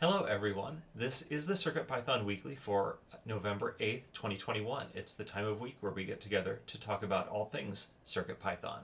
[0.00, 4.86] Hello everyone, this is the CircuitPython Weekly for November 8th, 2021.
[4.94, 8.78] It's the time of week where we get together to talk about all things CircuitPython.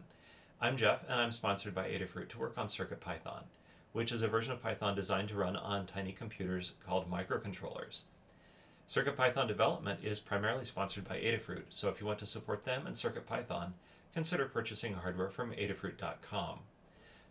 [0.61, 3.45] I'm Jeff and I'm sponsored by Adafruit to work on CircuitPython,
[3.95, 8.03] which is a version of Python designed to run on tiny computers called microcontrollers.
[8.87, 12.95] CircuitPython development is primarily sponsored by Adafruit, so if you want to support them and
[12.95, 13.71] CircuitPython,
[14.13, 16.59] consider purchasing hardware from adafruit.com.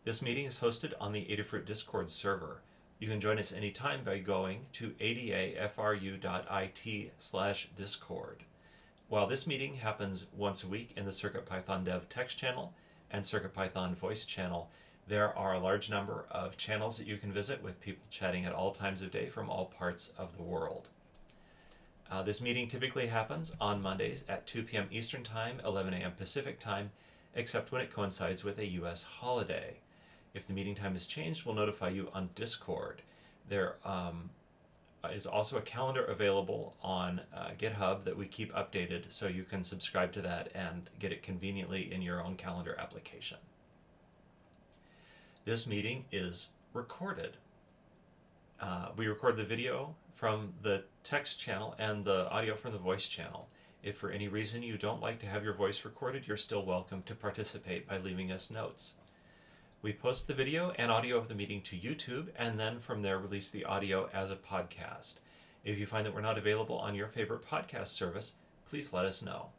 [0.05, 2.61] This meeting is hosted on the Adafruit Discord server.
[3.06, 8.44] You can join us anytime by going to adafru.it slash discord.
[9.09, 12.73] While this meeting happens once a week in the CircuitPython Dev text channel
[13.12, 14.72] and CircuitPython voice channel,
[15.08, 18.54] there are a large number of channels that you can visit with people chatting at
[18.54, 20.90] all times of day from all parts of the world.
[22.10, 24.88] Uh, this meeting typically happens on Mondays at 2 p.m.
[24.90, 26.13] Eastern Time, 11 a.m.
[26.13, 26.90] Pacific Time,
[27.35, 29.04] except when it coincides with a U.S.
[29.04, 29.76] holiday.
[30.35, 33.02] If the meeting time is changed, we'll notify you on Discord.
[33.48, 34.31] There um,
[35.13, 39.63] is also a calendar available on uh, GitHub that we keep updated so you can
[39.63, 43.37] subscribe to that and get it conveniently in your own calendar application.
[45.45, 47.38] This meeting is recorded.
[48.60, 53.07] Uh, we record the video from the text channel and the audio from the voice
[53.07, 53.48] channel.
[53.84, 57.04] If for any reason you don't like to have your voice recorded, you're still welcome
[57.04, 58.95] to participate by leaving us notes.
[59.81, 63.20] We post the video and audio of the meeting to YouTube and then from there
[63.20, 65.16] release the audio as a podcast.
[65.63, 68.34] If you find that we're not available on your favorite podcast service,
[68.67, 69.50] please let us know.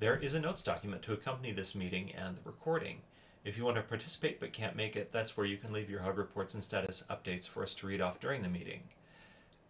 [0.00, 3.02] There is a notes document to accompany this meeting and the recording.
[3.44, 6.00] If you want to participate but can't make it, that's where you can leave your
[6.00, 8.82] hug reports and status updates for us to read off during the meeting.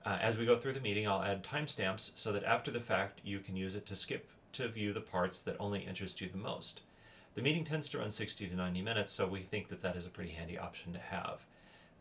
[0.04, 3.20] Uh, as we go through the meeting, I'll add timestamps so that after the fact
[3.22, 6.38] you can use it to skip to view the parts that only interest you the
[6.38, 6.80] most.
[7.34, 10.04] The meeting tends to run 60 to 90 minutes, so we think that that is
[10.04, 11.46] a pretty handy option to have.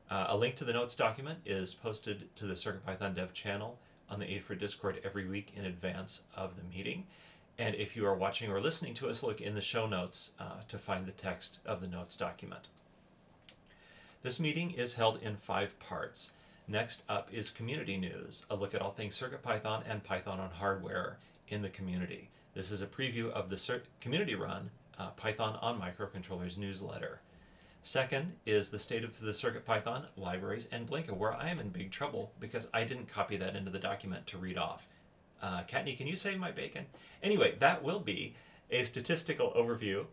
[0.10, 3.80] Uh, a link to the notes document is posted to the CircuitPython dev channel
[4.10, 7.06] on the Adafruit Discord every week in advance of the meeting.
[7.58, 10.64] And if you are watching or listening to us, look in the show notes uh,
[10.68, 12.68] to find the text of the notes document.
[14.24, 16.32] This meeting is held in five parts.
[16.68, 21.20] Next up is community news, a look at all things CircuitPython and Python on hardware
[21.48, 22.30] in the community.
[22.54, 27.22] This is a preview of the community run uh, Python on Microcontrollers newsletter.
[27.82, 31.90] Second is the state of the CircuitPython libraries and Blinka, where I am in big
[31.90, 34.88] trouble because I didn't copy that into the document to read off.
[35.42, 36.86] Uh, Kattni, can you save my bacon?
[37.24, 38.36] Anyway, that will be
[38.70, 40.06] a statistical overview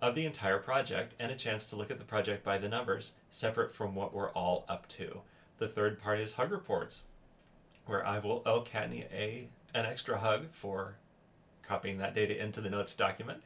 [0.00, 3.14] of the entire project and a chance to look at the project by the numbers,
[3.32, 5.22] separate from what we're all up to.
[5.58, 7.02] The third part is hug reports,
[7.86, 10.98] where I will owe Kattni a, an extra hug for
[11.64, 13.42] copying that data into the notes document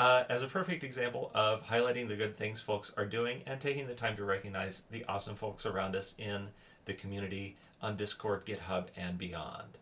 [0.00, 3.86] uh, as a perfect example of highlighting the good things folks are doing and taking
[3.86, 6.48] the time to recognize the awesome folks around us in
[6.86, 9.76] the community on Discord, GitHub, and beyond.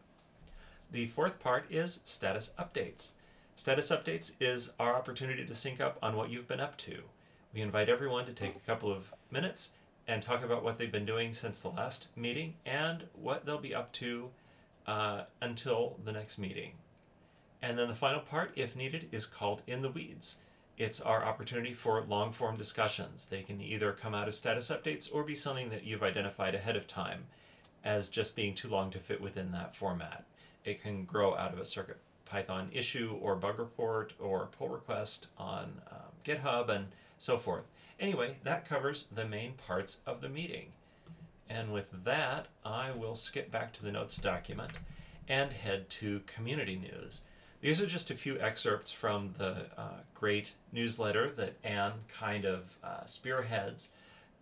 [0.90, 3.10] The fourth part is status updates.
[3.54, 7.02] Status updates is our opportunity to sync up on what you've been up to.
[7.54, 9.70] We invite everyone to take a couple of minutes
[10.08, 13.72] and talk about what they've been doing since the last meeting and what they'll be
[13.72, 14.30] up to
[14.84, 16.72] uh, until the next meeting.
[17.60, 20.36] And then the final part, if needed, is called In the Weeds.
[20.76, 23.26] It's our opportunity for long form discussions.
[23.26, 26.76] They can either come out of status updates or be something that you've identified ahead
[26.76, 27.24] of time
[27.84, 30.24] as just being too long to fit within that format.
[30.64, 35.26] It can grow out of a Circuit Python issue or bug report or pull request
[35.36, 36.86] on um, GitHub and
[37.18, 37.64] so forth.
[37.98, 40.66] Anyway, that covers the main parts of the meeting.
[41.48, 44.72] And with that, I will skip back to the notes document
[45.26, 47.22] and head to community news.
[47.60, 52.76] These are just a few excerpts from the uh, great newsletter that Anne kind of
[52.84, 53.88] uh, spearheads,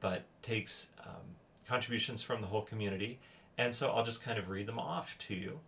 [0.00, 3.18] but takes um, contributions from the whole community.
[3.56, 5.60] And so I'll just kind of read them off to you.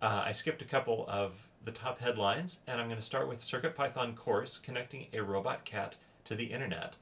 [0.00, 3.40] Uh, I skipped a couple of the top headlines, and I'm going to start with
[3.40, 6.96] CircuitPython course connecting a robot cat to the internet.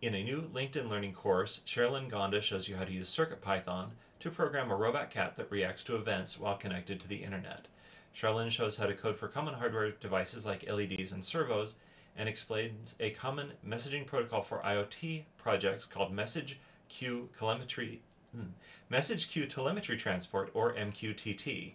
[0.00, 3.88] In a new LinkedIn Learning course, Sherilyn Gonda shows you how to use CircuitPython
[4.20, 7.68] to program a robot cat that reacts to events while connected to the internet.
[8.16, 11.76] Sherilyn shows how to code for common hardware devices like LEDs and servos
[12.16, 16.58] and explains a common messaging protocol for IoT projects called Message
[16.88, 18.00] Queue Telemetry,
[18.34, 18.52] hmm,
[18.88, 21.72] Message Queue Telemetry Transport or MQTT.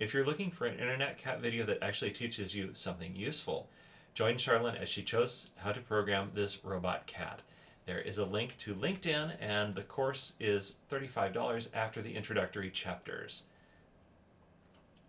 [0.00, 3.68] If you're looking for an internet cat video that actually teaches you something useful,
[4.14, 7.42] join Charlene as she shows how to program this robot cat.
[7.84, 13.42] There is a link to LinkedIn, and the course is $35 after the introductory chapters.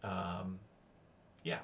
[0.04, 0.60] Um,
[1.44, 1.60] yeah.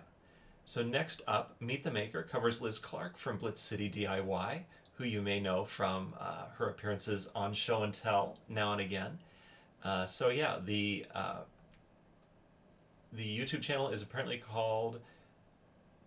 [0.66, 4.62] So next up, Meet the Maker covers Liz Clark from Blitz City DIY,
[4.94, 9.20] who you may know from uh, her appearances on Show and Tell now and again.
[9.84, 11.40] Uh, so yeah, the uh,
[13.12, 15.00] the YouTube channel is apparently called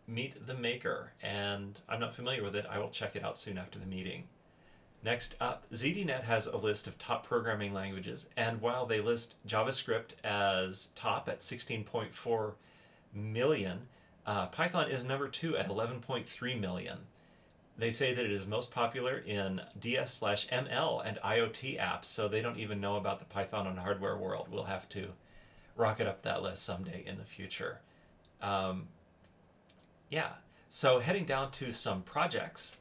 [0.06, 2.66] Meet the Maker, and I'm not familiar with it.
[2.70, 4.24] I will check it out soon after the meeting.
[5.04, 10.10] Next up, ZDNet has a list of top programming languages, and while they list JavaScript
[10.22, 12.52] as top at 16.4
[13.12, 13.88] million,
[14.26, 16.98] uh, Python is number two at 11.3 million.
[17.76, 22.28] They say that it is most popular in DS slash ML and IoT apps, so
[22.28, 24.48] they don't even know about the Python on hardware world.
[24.50, 25.08] We'll have to
[25.76, 27.80] rocket up that list someday in the future.
[28.42, 28.88] Um,
[30.10, 30.32] yeah,
[30.68, 32.76] so heading down to some projects.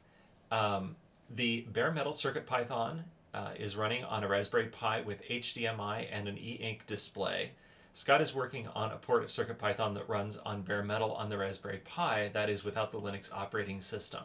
[0.50, 0.96] Um,
[1.34, 6.28] the bare metal Circuit Python uh, is running on a Raspberry Pi with HDMI and
[6.28, 7.52] an e-ink display.
[7.94, 11.36] Scott is working on a port of CircuitPython that runs on bare metal on the
[11.36, 14.22] Raspberry Pi, that is without the Linux operating system.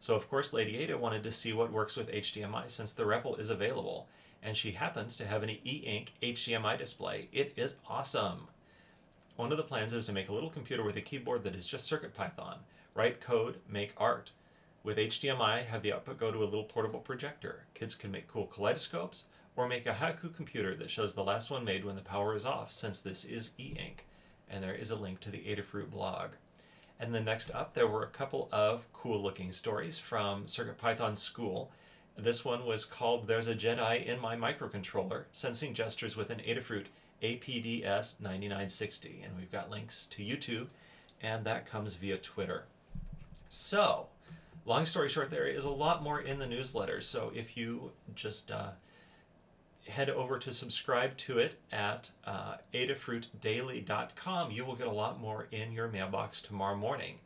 [0.00, 3.38] So of course Lady Ada wanted to see what works with HDMI since the REPL
[3.38, 4.08] is available,
[4.42, 7.28] and she happens to have an e-ink HDMI display.
[7.32, 8.48] It is awesome!
[9.36, 11.68] One of the plans is to make a little computer with a keyboard that is
[11.68, 12.56] just CircuitPython.
[12.96, 14.32] Write code, make art.
[14.82, 17.64] With HDMI, have the output go to a little portable projector.
[17.74, 19.24] Kids can make cool kaleidoscopes,
[19.56, 22.44] or make a haiku computer that shows the last one made when the power is
[22.44, 24.06] off, since this is e-ink.
[24.48, 26.30] And there is a link to the Adafruit blog.
[26.98, 31.70] And then next up, there were a couple of cool looking stories from CircuitPython School.
[32.16, 36.86] This one was called There's a Jedi in My Microcontroller, Sensing Gestures with an Adafruit
[37.22, 39.22] APDS 9960.
[39.24, 40.66] And we've got links to YouTube,
[41.20, 42.64] and that comes via Twitter.
[43.48, 44.06] So,
[44.64, 47.00] long story short, there is a lot more in the newsletter.
[47.00, 48.70] So if you just uh,
[49.88, 55.46] head over to subscribe to it at uh, adafruitdaily.com, you will get a lot more
[55.50, 57.18] in your mailbox tomorrow morning.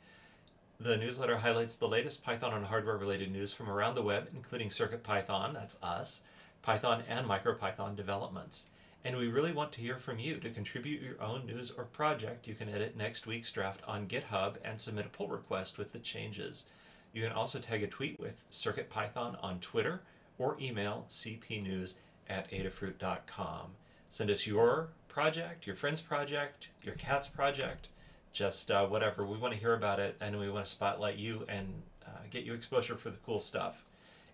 [0.81, 4.69] The newsletter highlights the latest Python and hardware related news from around the web, including
[4.69, 6.20] CircuitPython, that's us,
[6.62, 8.66] Python and MicroPython developments.
[9.05, 10.38] And we really want to hear from you.
[10.38, 14.56] To contribute your own news or project, you can edit next week's draft on GitHub
[14.64, 16.66] and submit a pull request with the changes.
[17.12, 20.02] You can also tag a tweet with CircuitPython on Twitter
[20.38, 21.94] or email cpnews
[22.29, 23.73] at adafruit.com.
[24.09, 27.89] Send us your project, your friend's project, your cat's project,
[28.33, 29.27] just uh, whatever.
[29.27, 32.45] We want to hear about it and we want to spotlight you and uh, get
[32.45, 33.85] you exposure for the cool stuff.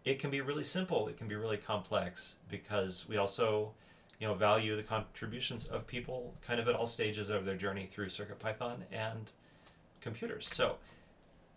[0.04, 3.72] It can be really simple, it can be really complex because we also
[4.20, 7.86] you know, value the contributions of people kind of at all stages of their journey
[7.90, 9.32] through CircuitPython and
[10.00, 10.46] computers.
[10.48, 10.76] So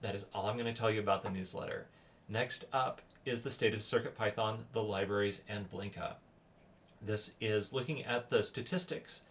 [0.01, 1.87] that is all I'm going to tell you about the newsletter.
[2.29, 6.15] Next up is the state of CircuitPython, the libraries, and Blinka.
[7.01, 9.21] This is looking at the statistics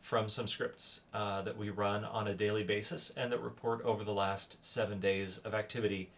[0.00, 4.02] from some scripts uh, that we run on a daily basis and that report over
[4.02, 6.10] the last seven days of activity,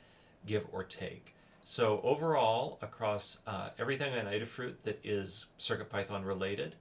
[0.46, 1.34] give or take.
[1.64, 6.76] So overall, across uh, everything on Adafruit that is CircuitPython related,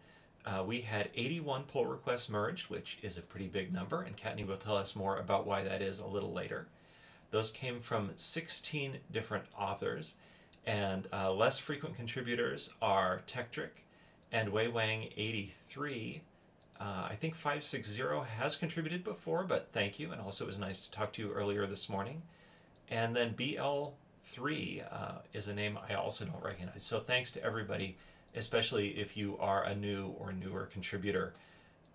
[0.45, 4.45] uh, we had 81 pull requests merged, which is a pretty big number, and Kattni
[4.45, 6.67] will tell us more about why that is a little later.
[7.31, 10.15] Those came from 16 different authors,
[10.65, 13.83] and uh, less frequent contributors are Tekktrik
[14.33, 16.21] and Wei Wang 83.
[16.81, 18.01] Uh, I think 560
[18.37, 21.31] has contributed before, but thank you, and also it was nice to talk to you
[21.31, 22.23] earlier this morning.
[22.89, 23.89] And then BL
[24.25, 26.83] three uh, is a name I also don't recognize.
[26.83, 27.97] So thanks to everybody,
[28.35, 31.33] especially if you are a new or newer contributor.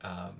[0.02, 0.30] Um,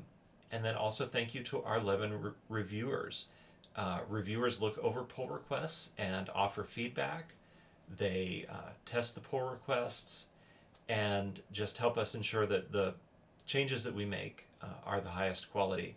[0.53, 3.27] and then also thank you to our 11 re- reviewers.
[3.75, 7.35] Uh, reviewers look over pull requests and offer feedback.
[7.97, 10.27] They uh, test the pull requests
[10.89, 12.95] and just help us ensure that the
[13.47, 15.97] changes that we make uh, are the highest quality.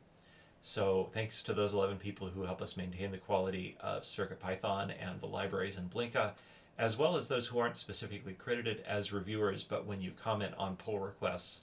[0.62, 5.20] So thanks to those 11 people who help us maintain the quality of CircuitPython and
[5.20, 6.32] the libraries in Blinka,
[6.78, 10.76] as well as those who aren't specifically credited as reviewers, but when you comment on
[10.76, 11.62] pull requests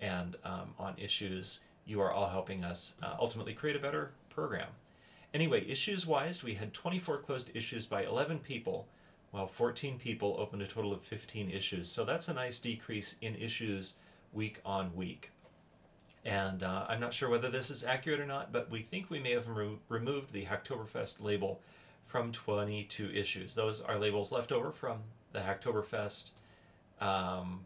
[0.00, 4.68] and um, on issues, you are all helping us uh, ultimately create a better program.
[5.32, 8.86] Anyway, issues wise, we had 24 closed issues by 11 people,
[9.34, 11.90] while 14 people opened a total of 15 issues.
[11.90, 13.94] So that's a nice decrease in issues
[14.32, 15.32] week on week.
[16.24, 19.18] And uh, I'm not sure whether this is accurate or not, but we think we
[19.18, 21.60] may have remo- removed the Hacktoberfest label
[22.06, 23.56] from 22 issues.
[23.56, 24.98] Those are labels left over from
[25.32, 26.30] the Hacktoberfest
[27.00, 27.62] um,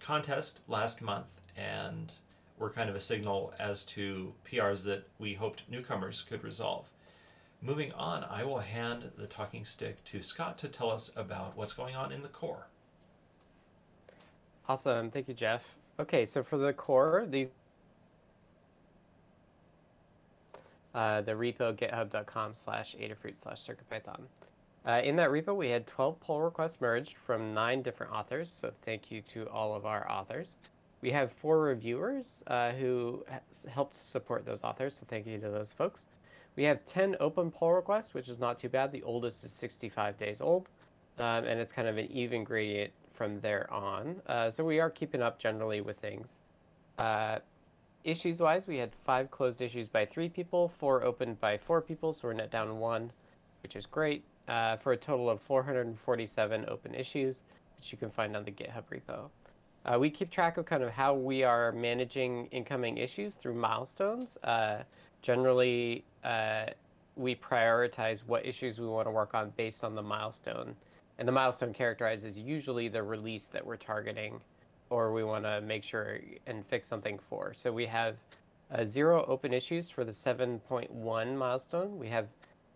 [0.00, 2.12] contest last month, and
[2.58, 6.84] were kind of a signal as to PRs that we hoped newcomers could resolve.
[7.60, 11.72] Moving on, I will hand the talking stick to Scott to tell us about what's
[11.72, 12.68] going on in the core.
[14.68, 15.10] Awesome.
[15.10, 15.62] Thank you, Jeff.
[15.98, 17.48] Okay, so for the core, these
[20.94, 24.20] uh, the repo github.com slash adafruit slash circuitpython.
[24.86, 28.70] Uh, in that repo, we had 12 pull requests merged from nine different authors, so
[28.84, 30.54] thank you to all of our authors.
[31.00, 33.24] We have four reviewers uh, who
[33.68, 36.06] helped support those authors, so thank you to those folks.
[36.58, 38.90] We have 10 open pull requests, which is not too bad.
[38.90, 40.68] The oldest is 65 days old,
[41.20, 44.20] um, and it's kind of an even gradient from there on.
[44.26, 46.26] Uh, so we are keeping up generally with things.
[46.98, 47.38] Uh,
[48.02, 52.12] issues wise, we had five closed issues by three people, four opened by four people,
[52.12, 53.12] so we're net down one,
[53.62, 57.44] which is great, uh, for a total of 447 open issues,
[57.76, 59.30] which you can find on the GitHub repo.
[59.84, 64.36] Uh, we keep track of kind of how we are managing incoming issues through milestones.
[64.42, 64.82] Uh,
[65.22, 66.66] generally, uh,
[67.16, 70.74] we prioritize what issues we want to work on based on the milestone.
[71.18, 74.40] And the milestone characterizes usually the release that we're targeting
[74.90, 77.52] or we want to make sure and fix something for.
[77.54, 78.16] So we have
[78.72, 81.98] uh, zero open issues for the 7.1 milestone.
[81.98, 82.28] We have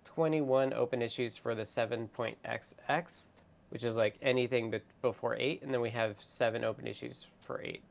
[0.04, 3.26] 21 open issues for the 7.xx,
[3.70, 7.82] which is like anything before 8, and then we have seven open issues for 8.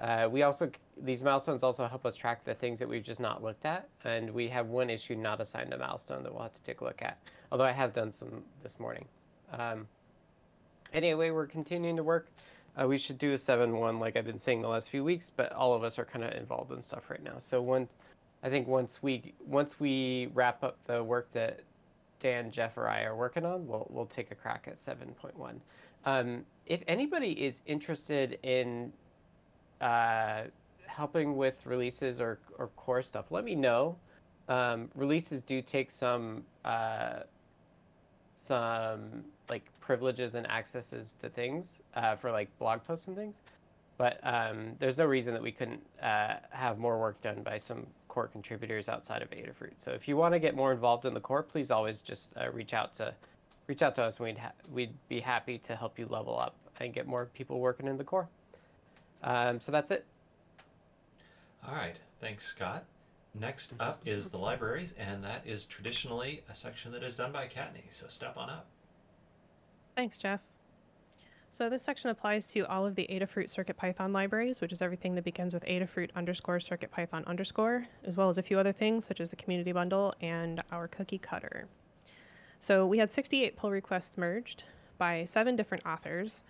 [0.00, 0.70] Uh, we also
[1.02, 4.30] these milestones also help us track the things that we've just not looked at, and
[4.30, 7.02] we have one issue not assigned a milestone that we'll have to take a look
[7.02, 7.18] at.
[7.52, 9.04] Although I have done some this morning.
[9.52, 9.86] Um,
[10.92, 12.28] anyway, we're continuing to work.
[12.80, 15.30] Uh, we should do a seven one like I've been saying the last few weeks,
[15.34, 17.38] but all of us are kind of involved in stuff right now.
[17.38, 17.88] So one,
[18.42, 21.60] I think once we once we wrap up the work that
[22.20, 25.36] Dan, Jeff, or I are working on, we'll we'll take a crack at seven point
[25.36, 25.60] one.
[26.06, 28.92] Um, if anybody is interested in
[29.80, 30.42] uh,
[30.86, 33.96] helping with releases or, or core stuff, let me know.
[34.48, 37.20] Um, releases do take some uh,
[38.34, 43.42] some like privileges and accesses to things uh, for like blog posts and things,
[43.96, 47.86] but um, there's no reason that we couldn't uh, have more work done by some
[48.08, 49.74] core contributors outside of Adafruit.
[49.76, 52.50] So if you want to get more involved in the core, please always just uh,
[52.50, 53.14] reach out to
[53.68, 54.18] reach out to us.
[54.18, 54.40] We'd
[54.72, 58.04] we'd be happy to help you level up and get more people working in the
[58.04, 58.28] core.
[59.22, 60.04] Um, so that's it.
[61.66, 62.00] All right.
[62.20, 62.84] Thanks, Scott.
[63.38, 67.46] Next up is the libraries, and that is traditionally a section that is done by
[67.46, 67.84] Kattni.
[67.90, 68.66] So step on up.
[69.94, 70.42] Thanks, Jeff.
[71.48, 75.24] So this section applies to all of the Adafruit CircuitPython libraries, which is everything that
[75.24, 79.30] begins with Adafruit underscore CircuitPython underscore, as well as a few other things such as
[79.30, 81.66] the community bundle and our cookie cutter.
[82.60, 84.62] So we had 68 pull requests merged
[84.96, 86.44] by seven different authors,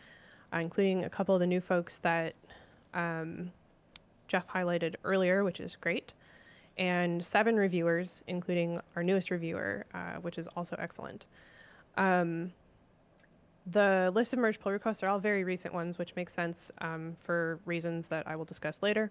[0.53, 2.35] uh, including a couple of the new folks that
[2.95, 3.51] um,
[4.29, 6.15] Jeff highlighted earlier, which is great,
[6.79, 11.27] and seven reviewers, including our newest reviewer, uh, which is also excellent.
[11.97, 12.53] Um,
[13.67, 17.15] the list of merge pull requests are all very recent ones, which makes sense um,
[17.21, 19.11] for reasons that I will discuss later.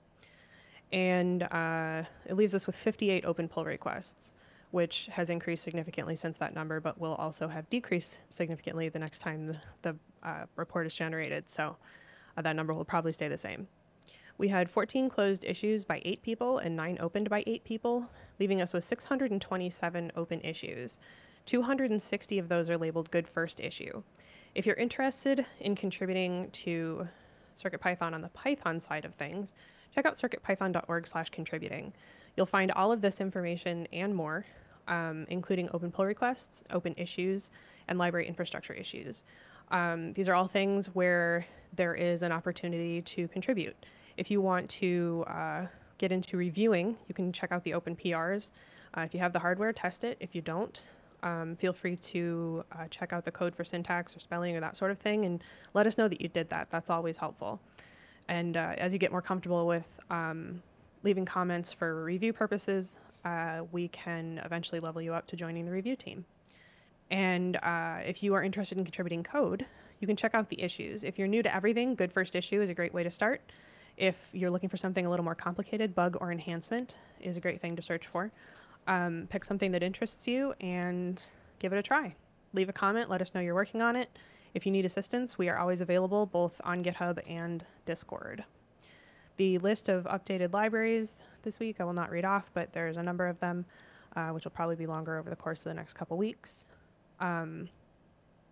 [0.92, 4.34] And uh, it leaves us with 58 open pull requests,
[4.72, 9.20] which has increased significantly since that number, but will also have decreased significantly the next
[9.20, 11.50] time the, the uh, report is generated.
[11.50, 11.76] So
[12.44, 13.68] that number will probably stay the same.
[14.38, 18.62] We had 14 closed issues by eight people and nine opened by eight people, leaving
[18.62, 21.00] us with 627 open issues.
[21.46, 24.02] 260 of those are labeled good first issue.
[24.56, 27.08] If you're interested in contributing to
[27.58, 29.56] CircuitPython on the Python side of things,
[29.94, 31.94] check out circuitpython.org slash contributing.
[32.38, 34.46] You'll find all of this information and more,
[34.88, 37.52] um, including open pull requests, open issues,
[37.88, 39.24] and library infrastructure issues.
[39.70, 43.86] Um, these are all things where there is an opportunity to contribute.
[44.18, 45.66] If you want to uh,
[45.98, 48.52] get into reviewing, you can check out the open PRs.
[48.98, 50.18] Uh, if you have the hardware, test it.
[50.20, 50.82] If you don't,
[51.24, 54.76] um, feel free to uh, check out the code for syntax or spelling or that
[54.76, 56.70] sort of thing and let us know that you did that.
[56.70, 57.60] That's always helpful.
[58.28, 60.62] And uh, as you get more comfortable with um,
[61.04, 65.72] leaving comments for review purposes, uh, we can eventually level you up to joining the
[65.72, 66.26] review team.
[67.12, 69.66] And uh, if you are interested in contributing code,
[70.00, 71.04] you can check out the issues.
[71.04, 73.42] If you're new to everything, Good First Issue is a great way to start.
[73.98, 77.60] If you're looking for something a little more complicated, bug or enhancement is a great
[77.62, 78.32] thing to search for.
[78.88, 81.22] Um, pick something that interests you and
[81.60, 82.16] give it a try.
[82.54, 84.10] Leave a comment, let us know you're working on it.
[84.54, 88.44] If you need assistance, we are always available both on GitHub and Discord.
[89.38, 93.04] The list of updated libraries this week I will not read off, but there's a
[93.04, 93.66] number of them,
[94.16, 96.68] uh, which will probably be longer over the course of the next couple weeks.
[97.20, 97.68] Um,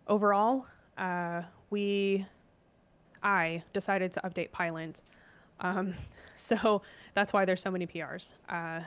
[0.07, 0.65] overall,
[0.97, 2.25] uh, we,
[3.23, 5.01] I decided to update Pylint
[5.59, 5.93] um,
[6.35, 6.81] so
[7.13, 8.33] that's why there's so many PRs.
[8.49, 8.81] Uh,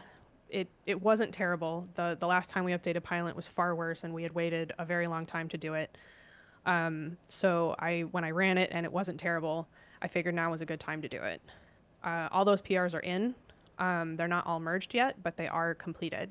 [0.49, 1.87] it, it wasn't terrible.
[1.95, 4.85] The, the last time we updated Pylint was far worse, and we had waited a
[4.85, 5.97] very long time to do it.
[6.67, 9.67] Um, so I when I ran it and it wasn't terrible,
[10.03, 11.41] I figured now was a good time to do it.
[12.05, 13.35] Uh, all those PRs are in.
[13.79, 16.31] Um, they're not all merged yet, but they are completed.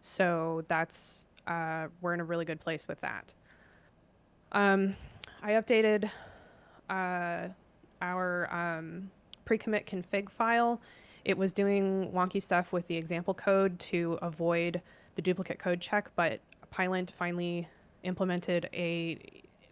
[0.00, 3.32] So that's uh, we're in a really good place with that.
[4.52, 4.96] Um,
[5.42, 6.10] I updated
[6.88, 7.48] uh,
[8.02, 9.10] our um,
[9.44, 10.80] pre-commit config file,
[11.24, 14.80] it was doing wonky stuff with the example code to avoid
[15.16, 17.68] the duplicate code check, but Pylint finally
[18.02, 19.18] implemented a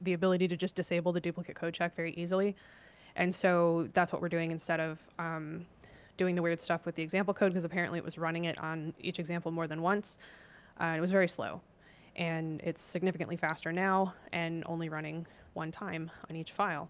[0.03, 2.55] the ability to just disable the duplicate code check very easily.
[3.17, 5.67] And so that's what we're doing instead of um,
[6.17, 8.95] doing the weird stuff with the example code because apparently it was running it on
[9.01, 10.19] each example more than once.
[10.81, 11.61] Uh, it was very slow.
[12.15, 15.27] And it's significantly faster now and only running
[15.59, 16.89] one time on each file.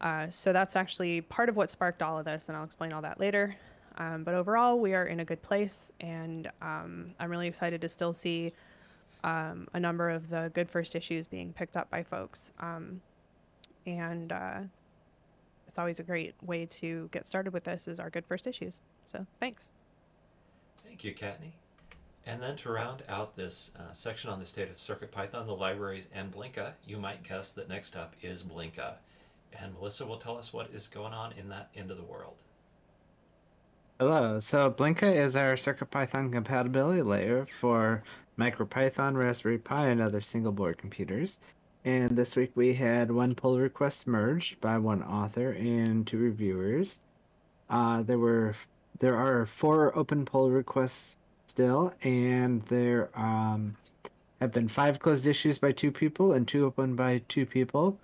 [0.00, 3.02] Uh, so that's actually part of what sparked all of this, and I'll explain all
[3.02, 3.54] that later.
[3.98, 7.88] Um, but overall, we are in a good place, and um, I'm really excited to
[7.88, 8.52] still see
[9.24, 12.50] um, a number of the good first issues being picked up by folks.
[12.60, 13.00] Um,
[13.86, 14.60] and uh,
[15.66, 18.80] it's always a great way to get started with this is our good first issues.
[19.04, 19.68] So thanks.
[20.84, 21.52] Thank you, Kattni.
[22.26, 26.06] And then to round out this uh, section on the state of CircuitPython, the libraries,
[26.14, 28.94] and Blinka, you might guess that next up is Blinka.
[29.58, 32.34] And Melissa will tell us what is going on in that end of the world.
[33.98, 34.38] Hello.
[34.38, 38.02] So Blinka is our CircuitPython compatibility layer for
[38.38, 41.40] MicroPython, Raspberry Pi, and other single board computers.
[41.84, 47.00] And this week we had one pull request merged by one author and two reviewers.
[47.68, 48.54] Uh, there were
[48.98, 51.16] there are four open pull requests
[51.50, 53.76] still, and there um,
[54.40, 57.98] have been five closed issues by two people and two open by two people,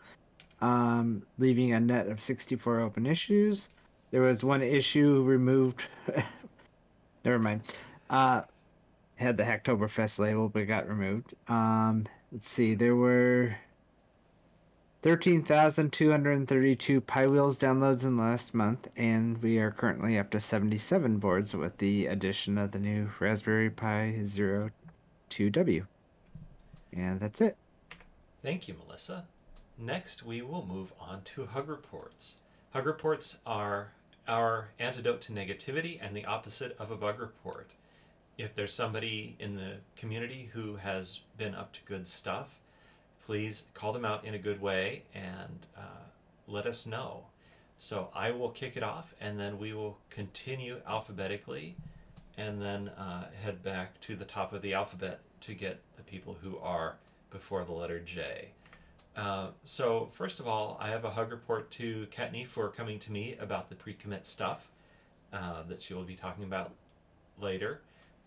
[0.61, 3.69] um, leaving a net of 64 open issues.
[4.11, 5.87] There was one issue removed.
[7.25, 7.63] Never mind.
[8.11, 8.43] Uh,
[9.15, 11.35] had the Hacktoberfest label, but got removed.
[11.49, 12.75] Um, let's see.
[12.75, 13.57] There were
[15.07, 21.55] 13,232 piwheels downloads in the last month, and we are currently up to 77 boards
[21.55, 24.71] with the addition of the new Raspberry Pi Zero
[25.31, 25.87] 2W.
[26.93, 27.57] And that's it.
[28.43, 29.27] Thank you, Melissa.
[29.79, 32.39] Next, we will move on to Hug Reports.
[32.73, 33.93] Hug Reports are
[34.27, 37.75] our antidote to negativity and the opposite of a bug report.
[38.37, 42.49] If there's somebody in the community who has been up to good stuff,
[43.27, 46.07] please call them out in a good way and uh,
[46.47, 47.25] let us know.
[47.77, 51.75] So I will kick it off and then we will continue alphabetically
[52.39, 56.37] and then uh, head back to the top of the alphabet to get the people
[56.41, 56.99] who are
[57.31, 58.51] before the letter J.
[59.17, 63.11] Uh, so first of all, I have a hug report to Kattni for coming to
[63.11, 64.71] me about the pre-commit stuff
[65.33, 66.71] uh, that she will be talking about
[67.41, 67.81] later.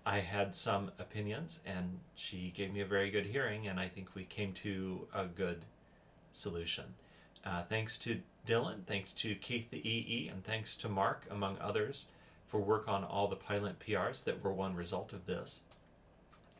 [0.05, 4.15] I had some opinions, and she gave me a very good hearing, and I think
[4.15, 5.65] we came to a good
[6.31, 6.85] solution.
[7.45, 12.07] Uh, thanks to Dylan, thanks to Keith the EE, and thanks to Mark, among others,
[12.47, 15.61] for work on all the Pylint PRs that were one result of this.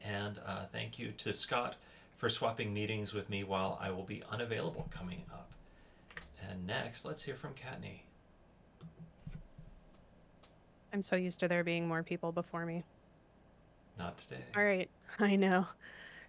[0.04, 1.75] And uh, thank you to Scott
[2.17, 5.49] for swapping meetings with me while I will be unavailable coming up.
[6.49, 8.02] And next, let's hear from Kattni.
[10.93, 12.84] I'm so used to there being more people before me.
[14.00, 14.44] Not today.
[14.56, 15.68] All right, I know.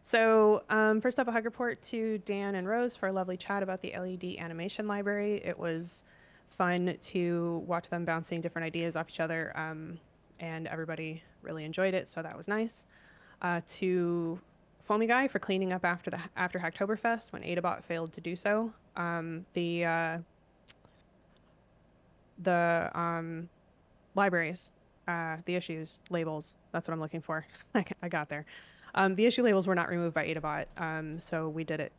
[0.03, 3.63] So um, first up, a hug report to Dan and Rose for a lovely chat
[3.63, 5.41] about the LED animation library.
[5.45, 6.05] It was
[6.49, 9.99] fun to watch them bouncing different ideas off each other, um,
[10.41, 12.87] and everybody really enjoyed it, so that was nice.
[13.41, 14.39] Uh, to
[14.83, 18.73] Foamy Guy for cleaning up after the after Hacktoberfest when Adabot failed to do so.
[18.97, 20.19] Um, the uh,
[22.43, 23.49] the um,
[24.15, 24.71] libraries
[25.11, 26.55] uh, the issues labels.
[26.73, 27.45] That's what I'm looking for.
[28.03, 28.47] I got there.
[28.95, 31.93] Um, the issue labels were not removed by Adabot, um, so we did it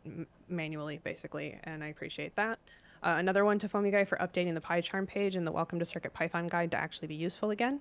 [0.49, 2.59] manually, basically, and I appreciate that.
[3.03, 5.85] Uh, another one to Foamy Guy for updating the PyCharm page and the Welcome to
[5.85, 7.79] Circuit Python guide to actually be useful again.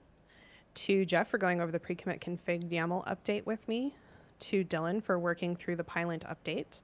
[0.74, 3.94] To Jeff for going over the pre-commit config YAML update with me.
[4.40, 6.82] To Dylan for working through the Pylint update.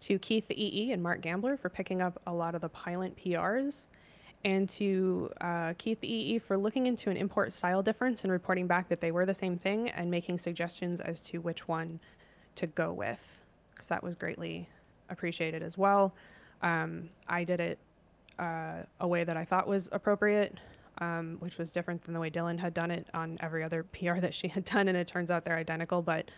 [0.00, 3.86] To Keith EE and Mark Gamblor for picking up a lot of the Pylint PRs
[4.44, 8.88] and to uh, Keith EE for looking into an import style difference and reporting back
[8.88, 12.00] that they were the same thing and making suggestions as to which one
[12.56, 14.68] to go with, because that was greatly
[15.10, 16.14] appreciated as well.
[16.62, 17.78] Um, I did it
[18.38, 20.56] uh, a way that I thought was appropriate,
[20.98, 24.18] um, which was different than the way Dylan had done it on every other PR
[24.18, 26.30] that she had done, and it turns out they're identical, but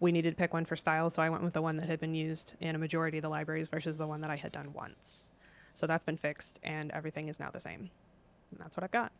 [0.00, 2.00] we needed to pick one for style, so I went with the one that had
[2.00, 4.72] been used in a majority of the libraries versus the one that I had done
[4.72, 5.28] once.
[5.74, 7.90] So that's been fixed, and everything is now the same.
[8.50, 9.12] And that's what I've got.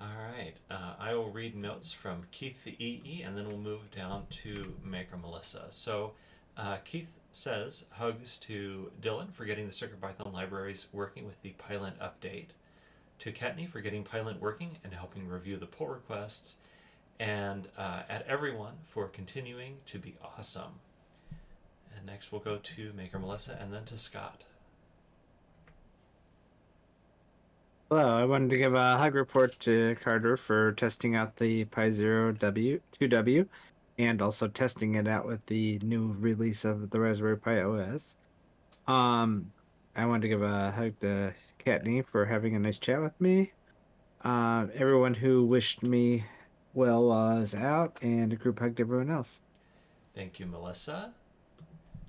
[0.00, 0.06] All
[0.36, 0.54] right.
[0.70, 4.74] Uh, I will read notes from Keith the EE, and then we'll move down to
[4.84, 5.66] Maker Melissa.
[5.70, 6.12] So
[6.56, 11.98] uh, Keith says hugs to Dylan for getting the CircuitPython libraries working with the Pylint
[11.98, 12.48] update,
[13.18, 16.56] to Kattni for getting Pylint working and helping review the pull requests,
[17.18, 20.80] and uh, at everyone for continuing to be awesome.
[21.96, 24.44] And next we'll go to Maker Melissa and then to Scott.
[27.88, 31.88] Hello, I wanted to give a hug report to Carter for testing out the Pi
[31.90, 33.46] Zero W 2W
[33.98, 38.16] and also testing it out with the new release of the Raspberry Pi OS.
[38.88, 39.52] Um,
[39.94, 41.32] I wanted to give a hug to
[41.64, 43.52] Kattni for having a nice chat with me.
[44.24, 46.24] Uh, everyone who wished me
[46.74, 49.42] well uh, is out, and a group hug to everyone else.
[50.12, 51.12] Thank you, Melissa.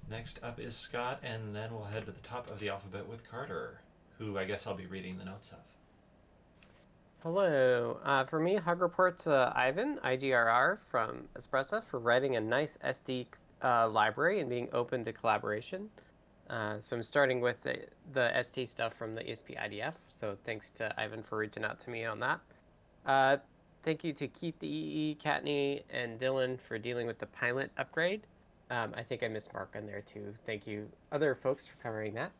[0.09, 3.29] Next up is Scott, and then we'll head to the top of the alphabet with
[3.29, 3.81] Carter,
[4.17, 5.59] who I guess I'll be reading the notes of.
[7.23, 7.99] Hello.
[8.03, 13.25] Uh, for me, hug report to Ivan, IGRR from Espressif, for writing a nice SD
[13.63, 15.89] uh, library and being open to collaboration.
[16.49, 17.79] Uh, so I'm starting with the,
[18.13, 19.93] the ST stuff from the ESP IDF.
[20.13, 22.39] So thanks to Ivan for reaching out to me on that.
[23.05, 23.37] Uh,
[23.83, 28.21] thank you to Keith the EE, Kattni, and Dylan for dealing with the Pylint upgrade.
[28.69, 30.33] Um, I think I missed Mark on there too.
[30.45, 32.31] Thank you, other folks, for covering that.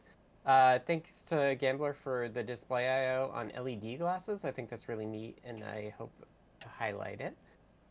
[0.47, 4.45] Uh, thanks to Gamblor for the display I/O on LED glasses.
[4.45, 6.13] I think that's really neat, and I hope
[6.61, 7.35] to highlight it.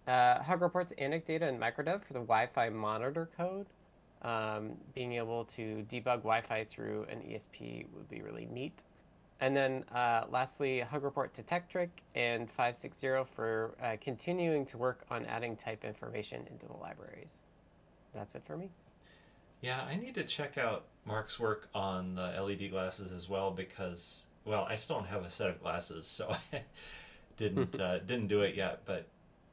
[0.07, 3.66] Uh, Hug reports Anecdata and Microdev for the Wi-Fi monitor code.
[4.23, 8.85] Um, being able to debug Wi-Fi through an ESP would be really neat.
[9.40, 15.05] And then uh, lastly, Hug report to Tekktrik and 560 for uh, continuing to work
[15.11, 17.37] on adding type information into the libraries.
[18.14, 18.71] That's it for me.
[19.61, 24.25] Yeah, I need to check out Mark's work on the LED glasses as well because,
[24.45, 26.62] well, I still don't have a set of glasses, so I
[27.37, 28.81] didn't uh, didn't do it yet.
[28.85, 29.07] But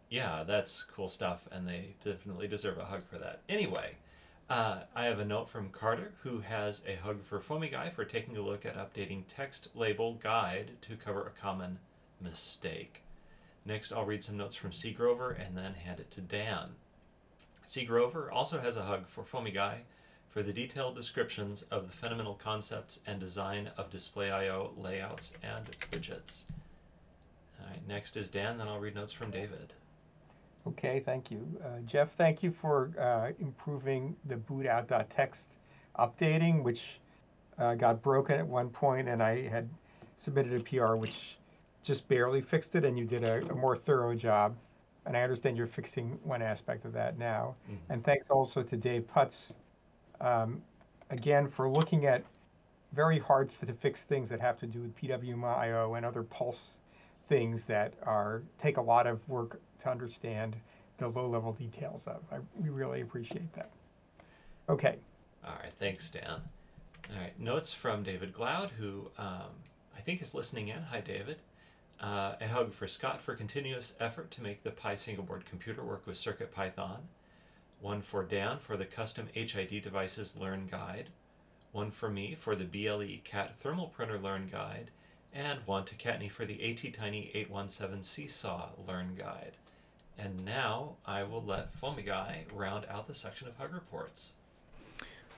[0.09, 3.41] yeah, that's cool stuff, and they definitely deserve a hug for that.
[3.47, 3.97] Anyway,
[4.49, 8.03] uh, I have a note from Carter who has a hug for Foamy Guy for
[8.03, 11.79] taking a look at updating text label guide to cover a common
[12.19, 13.01] mistake.
[13.65, 14.91] Next, I'll read some notes from C.
[14.91, 16.71] Grover and then hand it to Dan.
[17.65, 17.85] C.
[17.85, 19.83] Grover also has a hug for Foamy Guy
[20.33, 25.65] for the detailed descriptions of the fundamental concepts and design of display I/O layouts and
[25.91, 26.45] widgets.
[27.61, 29.73] All right, next is Dan, then I'll read notes from David.
[30.65, 31.45] Okay, thank you.
[31.63, 35.45] Uh, Jeff, thank you for uh, improving the bootout.txt
[35.99, 36.99] updating, which
[37.59, 39.69] uh, got broken at one point, and I had
[40.17, 41.37] submitted a PR which
[41.83, 44.55] just barely fixed it, and you did a, a more thorough job.
[45.05, 47.55] And I understand you're fixing one aspect of that now.
[47.69, 47.77] Mhm.
[47.89, 49.53] And thanks also to Dave Putz,
[50.23, 50.61] um,
[51.09, 52.23] again, for looking at
[52.93, 56.79] very hard to fix things that have to do with PWMIO and other pulse
[57.27, 60.55] things that are take a lot of work to understand
[60.97, 62.21] the low level details of.
[62.31, 63.69] I, we really appreciate that.
[64.69, 64.97] Okay,
[65.45, 66.41] All right, thanks, Dan.
[67.09, 69.51] All right, notes from David Glaude, who um,
[69.95, 70.83] I think is listening in.
[70.83, 71.37] Hi, David.
[71.99, 75.83] Uh, a hug for Scott for continuous effort to make the Pi single board computer
[75.83, 76.99] work with CircuitPython.
[77.83, 81.09] One for Dan for the custom HID devices learn guide.
[81.73, 84.89] One for me for the BLE CAT thermal printer learn guide.
[85.33, 89.57] And one to Kattni for the ATtiny 817 Seesaw learn guide.
[90.17, 94.31] And now I will let Foamy Guy round out the section of hug reports.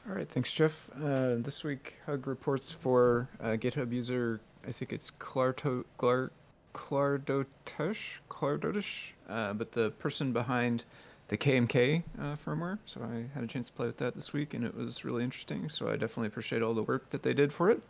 [0.08, 0.88] All right, thanks, Jeff.
[0.95, 6.31] Uh, this week, Hug reports for uh, GitHub user, I think it's Clarto, Clar,
[6.75, 10.84] Clardotush, Clardotush, uh, but the person behind
[11.27, 12.77] the KMK uh, firmware.
[12.85, 15.23] So I had a chance to play with that this week, and it was really
[15.23, 15.69] interesting.
[15.69, 17.81] So I definitely appreciate all the work that they did for it.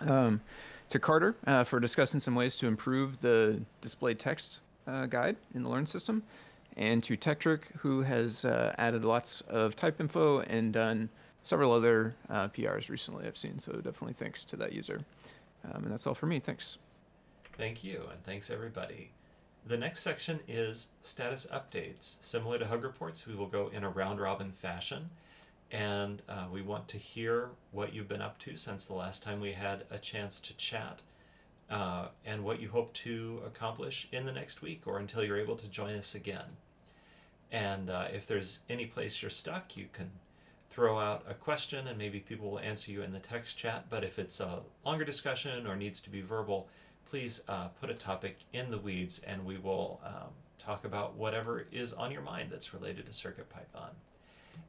[0.00, 0.40] Um,
[0.88, 5.62] to Carter uh, for discussing some ways to improve the display text uh, guide in
[5.62, 6.22] the Learn system
[6.76, 11.08] and to Tekktrik, who has uh, added lots of type info and done
[11.42, 13.58] several other uh, PRs recently I've seen.
[13.58, 15.00] So definitely thanks to that user.
[15.64, 16.40] Um, and that's all for me.
[16.40, 16.78] Thanks.
[17.56, 19.10] Thank you, and thanks everybody.
[19.66, 22.16] The next section is status updates.
[22.20, 25.10] Similar to Hug Reports, we will go in a round robin fashion,
[25.70, 29.40] and uh, we want to hear what you've been up to since the last time
[29.40, 31.02] we had a chance to chat,
[31.70, 35.56] uh, and what you hope to accomplish in the next week or until you're able
[35.56, 36.56] to join us again.
[37.52, 40.10] And uh, if there's any place you're stuck, you can
[40.68, 43.86] throw out a question and maybe people will answer you in the text chat.
[43.90, 46.68] But if it's a longer discussion or needs to be verbal,
[47.10, 51.66] please uh, put a topic in the weeds and we will um, talk about whatever
[51.72, 53.90] is on your mind that's related to CircuitPython.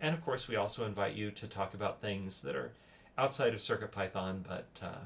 [0.02, 2.72] And of course, we also invite you to talk about things that are
[3.16, 5.06] outside of CircuitPython but uh,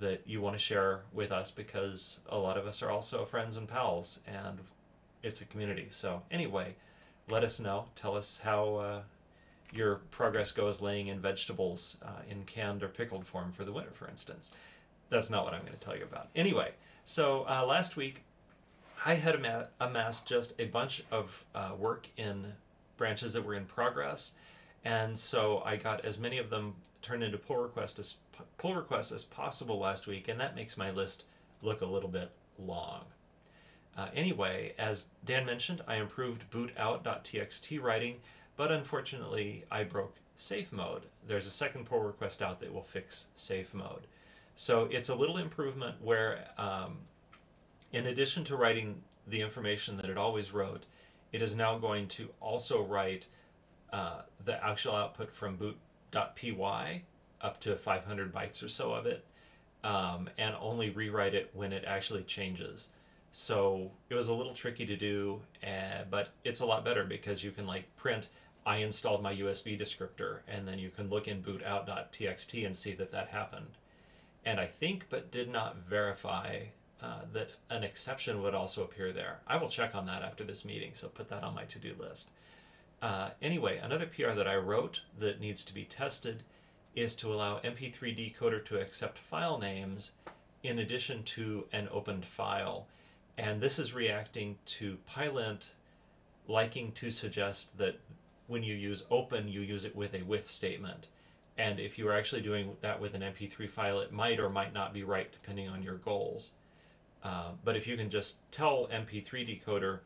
[0.00, 3.58] that you want to share with us because a lot of us are also friends
[3.58, 4.60] and pals and
[5.22, 5.88] it's a community.
[5.90, 6.76] So, anyway,
[7.28, 7.86] let us know.
[7.96, 9.00] Tell us how uh,
[9.74, 13.90] your progress goes laying in vegetables uh, in canned or pickled form for the winter,
[13.92, 14.52] for instance
[15.10, 16.28] that's not what I'm going to tell you about.
[16.36, 16.72] Anyway,
[17.04, 18.24] so uh, last week
[19.04, 22.52] I had ama- amassed just a bunch of uh, work in
[22.96, 24.32] branches that were in progress,
[24.84, 28.16] and so I got as many of them turned into pull requests as
[28.58, 31.24] pull requests as possible last week, and that makes my list
[31.62, 33.04] look a little bit long.
[33.96, 38.16] Uh, anyway, as Dan mentioned, I improved bootout.txt writing,
[38.56, 41.02] but unfortunately, I broke safe mode.
[41.26, 44.06] There's a second pull request out that will fix safe mode.
[44.60, 46.96] So it's a little improvement where, um,
[47.92, 50.84] in addition to writing the information that it always wrote,
[51.32, 53.26] it is now going to also write
[53.92, 57.04] uh, the actual output from boot.py
[57.40, 59.24] up to 500 bytes or so of it,
[59.84, 62.88] um, and only rewrite it when it actually changes.
[63.30, 67.44] So it was a little tricky to do, uh, but it's a lot better because
[67.44, 68.26] you can like print.
[68.66, 73.12] I installed my USB descriptor, and then you can look in bootout.txt and see that
[73.12, 73.76] that happened.
[74.48, 76.60] And I think, but did not verify
[77.02, 79.40] uh, that an exception would also appear there.
[79.46, 82.30] I will check on that after this meeting, so put that on my to-do list.
[83.02, 86.44] Uh, anyway, another PR that I wrote that needs to be tested
[86.96, 90.12] is to allow MP3 decoder to accept file names
[90.62, 92.86] in addition to an opened file.
[93.36, 95.68] And this is reacting to Pylint
[96.46, 98.00] liking to suggest that
[98.46, 101.08] when you use open, you use it with a with statement.
[101.58, 104.72] And if you are actually doing that with an MP3 file, it might or might
[104.72, 106.52] not be right depending on your goals.
[107.22, 109.98] Uh, but if you can just tell MP3 decoder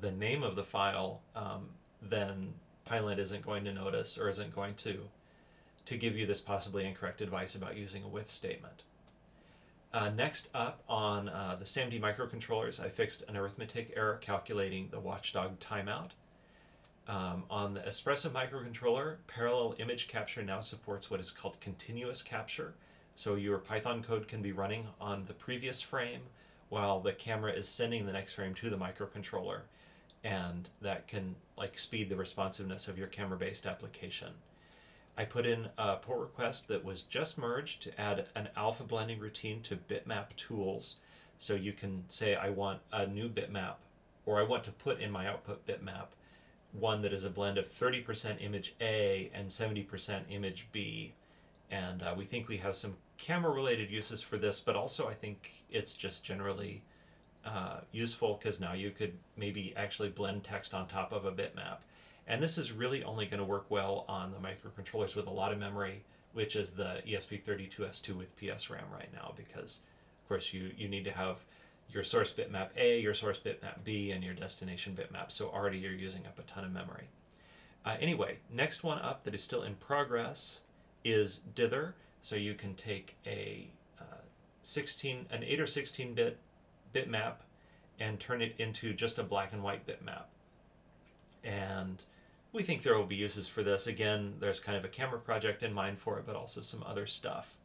[0.00, 1.70] the name of the file, um,
[2.02, 2.52] then
[2.86, 5.08] Pylint isn't going to notice or isn't going to
[5.86, 8.84] to give you this possibly incorrect advice about using a with statement.
[9.92, 14.98] Uh, next up on uh, the SAMD microcontrollers, I fixed an arithmetic error calculating the
[14.98, 16.10] watchdog timeout.
[17.06, 22.74] Um, on the Espressif microcontroller, parallel image capture now supports what is called continuous capture.
[23.14, 26.22] So your Python code can be running on the previous frame
[26.70, 29.60] while the camera is sending the next frame to the microcontroller.
[30.24, 34.30] And that can like speed the responsiveness of your camera-based application.
[35.16, 39.20] I put in a pull request that was just merged to add an alpha blending
[39.20, 40.96] routine to bitmap tools.
[41.38, 43.74] So you can say, I want a new bitmap,
[44.24, 46.06] or I want to put in my output bitmap
[46.78, 51.14] one that is a blend of 30% image A and 70% image B.
[51.70, 55.14] And uh, we think we have some camera related uses for this, but also I
[55.14, 56.82] think it's just generally
[57.44, 61.78] uh, useful because now you could maybe actually blend text on top of a bitmap.
[62.26, 65.52] And this is really only going to work well on the microcontrollers with a lot
[65.52, 69.80] of memory, which is the ESP32S2 with PSRAM right now, because
[70.22, 71.44] of course you, you need to have
[71.90, 75.30] your source bitmap A, your source bitmap B, and your destination bitmap.
[75.30, 77.08] So already you're using up a ton of memory.
[77.84, 80.60] Uh, anyway, next one up that is still in progress
[81.04, 81.94] is dither.
[82.20, 83.68] So you can take a
[84.00, 84.22] uh,
[84.62, 86.38] 16, an 8 or 16 bit
[86.94, 87.34] bitmap
[88.00, 90.24] and turn it into just a black and white bitmap.
[91.44, 92.02] And
[92.52, 93.86] we think there will be uses for this.
[93.86, 97.06] Again, there's kind of a camera project in mind for it, but also some other
[97.06, 97.56] stuff.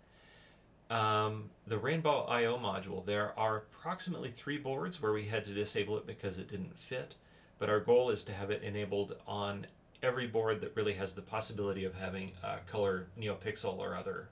[0.90, 2.58] Um, the Rainbow I.O.
[2.58, 6.78] module, there are approximately three boards where we had to disable it because it didn't
[6.78, 7.16] fit,
[7.60, 9.68] but our goal is to have it enabled on
[10.02, 14.30] every board that really has the possibility of having a color NeoPixel or other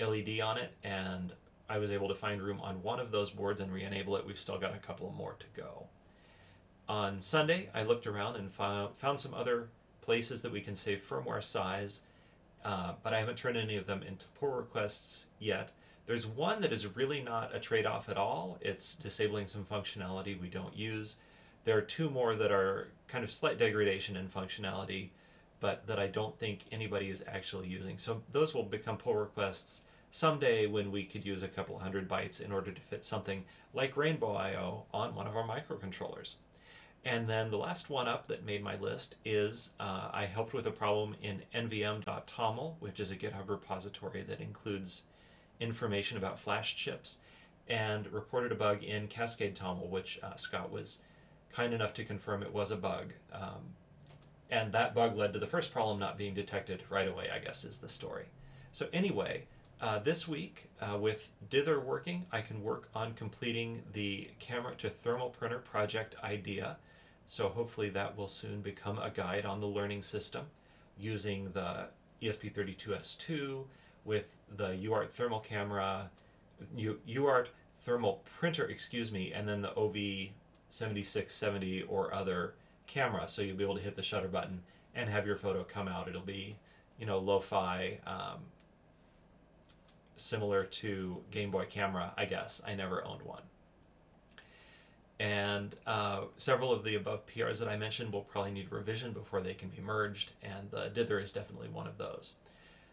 [0.00, 1.32] LED on it, and
[1.68, 4.26] I was able to find room on one of those boards and re-enable it.
[4.26, 5.86] We've still got a couple more to go.
[6.88, 9.68] On Sunday, I looked around and found, found some other
[10.00, 12.00] places that we can save firmware size,
[12.66, 15.70] uh, but I haven't turned any of them into pull requests yet.
[16.06, 18.58] There's one that is really not a trade-off at all.
[18.60, 21.16] It's disabling some functionality we don't use.
[21.64, 25.10] There are two more that are kind of slight degradation in functionality,
[25.60, 27.98] but that I don't think anybody is actually using.
[27.98, 32.40] So those will become pull requests someday when we could use a couple hundred bytes
[32.40, 34.86] in order to fit something like Rainbow I.O.
[34.92, 36.34] on one of our microcontrollers.
[37.06, 40.66] And then the last one up that made my list is uh, I helped with
[40.66, 45.02] a problem in nvm.toml, which is a GitHub repository that includes
[45.60, 47.18] information about flash chips,
[47.68, 50.98] and reported a bug in Cascade Toml, which uh, Scott was
[51.52, 53.12] kind enough to confirm it was a bug.
[53.32, 53.76] Um,
[54.50, 57.64] and that bug led to the first problem not being detected right away, I guess,
[57.64, 58.26] is the story.
[58.72, 59.44] So, anyway,
[59.80, 64.90] uh, this week, uh, with Dither working, I can work on completing the camera to
[64.90, 66.78] thermal printer project idea.
[67.26, 70.46] So hopefully that will soon become a guide on the learning system
[70.98, 71.88] using the
[72.22, 73.64] ESP32S2
[74.04, 76.10] with the UART thermal camera,
[76.76, 77.48] U, UART
[77.80, 82.54] thermal printer, excuse me, and then the OV7670 or other
[82.86, 83.28] camera.
[83.28, 84.62] So you'll be able to hit the shutter button
[84.94, 86.08] and have your photo come out.
[86.08, 86.56] It'll be,
[86.98, 88.38] you know, lo-fi, um,
[90.16, 92.62] similar to Game Boy camera, I guess.
[92.66, 93.42] I never owned one.
[95.18, 99.40] And uh, several of the above PRs that I mentioned will probably need revision before
[99.40, 102.34] they can be merged, and the Dither is definitely one of those.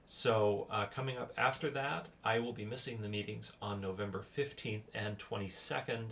[0.06, 4.84] So, uh, coming up after that, I will be missing the meetings on November 15th
[4.94, 6.08] and 22nd,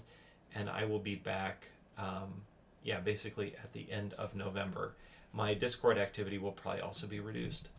[0.55, 2.43] and I will be back, um,
[2.83, 4.93] yeah, basically at the end of November.
[5.33, 7.69] My Discord activity will probably also be reduced.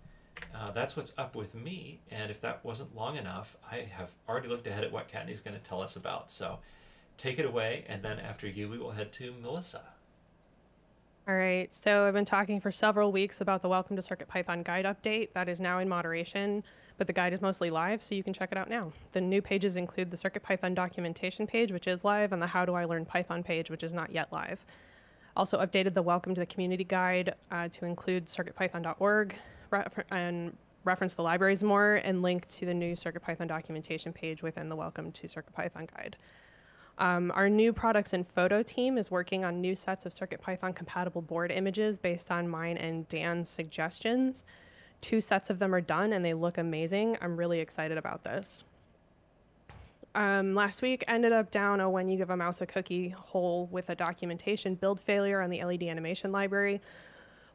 [0.55, 4.49] Uh, that's what's up with me, and if that wasn't long enough, I have already
[4.49, 6.31] looked ahead at what Kattni's going to tell us about.
[6.31, 6.59] So,
[7.17, 9.83] take it away, and then after you, we will head to Melissa.
[11.29, 14.85] All right, so I've been talking for several weeks about the Welcome to CircuitPython guide
[14.85, 16.65] update that is now in moderation,
[16.99, 18.93] but the guide is mostly live, so you can check it out now.
[19.13, 22.75] The new pages include the CircuitPython documentation page, which is live, and the How Do
[22.75, 24.67] I Learn Python page, which is not yet live.
[25.37, 29.35] Also updated the Welcome to the Community guide uh, to include circuitpython.org
[30.11, 34.77] and reference the libraries more, and link to the new CircuitPython documentation page within the
[34.77, 36.17] Welcome to CircuitPython guide.
[36.99, 41.23] Um, our new products and photo team is working on new sets of CircuitPython compatible
[41.23, 44.45] board images based on mine and Dan's suggestions.
[45.01, 47.17] Two sets of them are done and they look amazing.
[47.21, 48.65] I'm really excited about this.
[50.15, 53.67] Um, last week ended up down a when you give a mouse a cookie hole
[53.73, 56.83] with a documentation build failure on the LED animation library,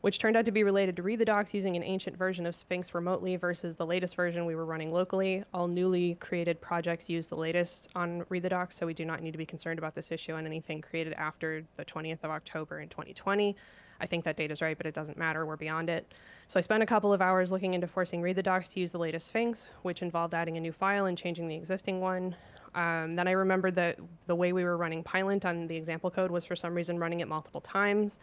[0.02, 2.56] which turned out to be related to read the docs using an ancient version of
[2.56, 5.44] Sphinx remotely versus the latest version we were running locally.
[5.54, 9.22] All newly created projects use the latest on read the docs, so we do not
[9.22, 12.80] need to be concerned about this issue on anything created after the 20th of October
[12.80, 13.56] in 2020.
[14.00, 15.46] I think that date is right, but it doesn't matter.
[15.46, 16.14] We're beyond it.
[16.48, 18.92] So I spent a couple of hours looking into forcing read the docs to use
[18.92, 22.36] the latest Sphinx, which involved adding a new file and changing the existing one.
[22.76, 26.30] Um, then I remembered that the way we were running Pylint on the example code
[26.30, 28.20] was for some reason running it multiple times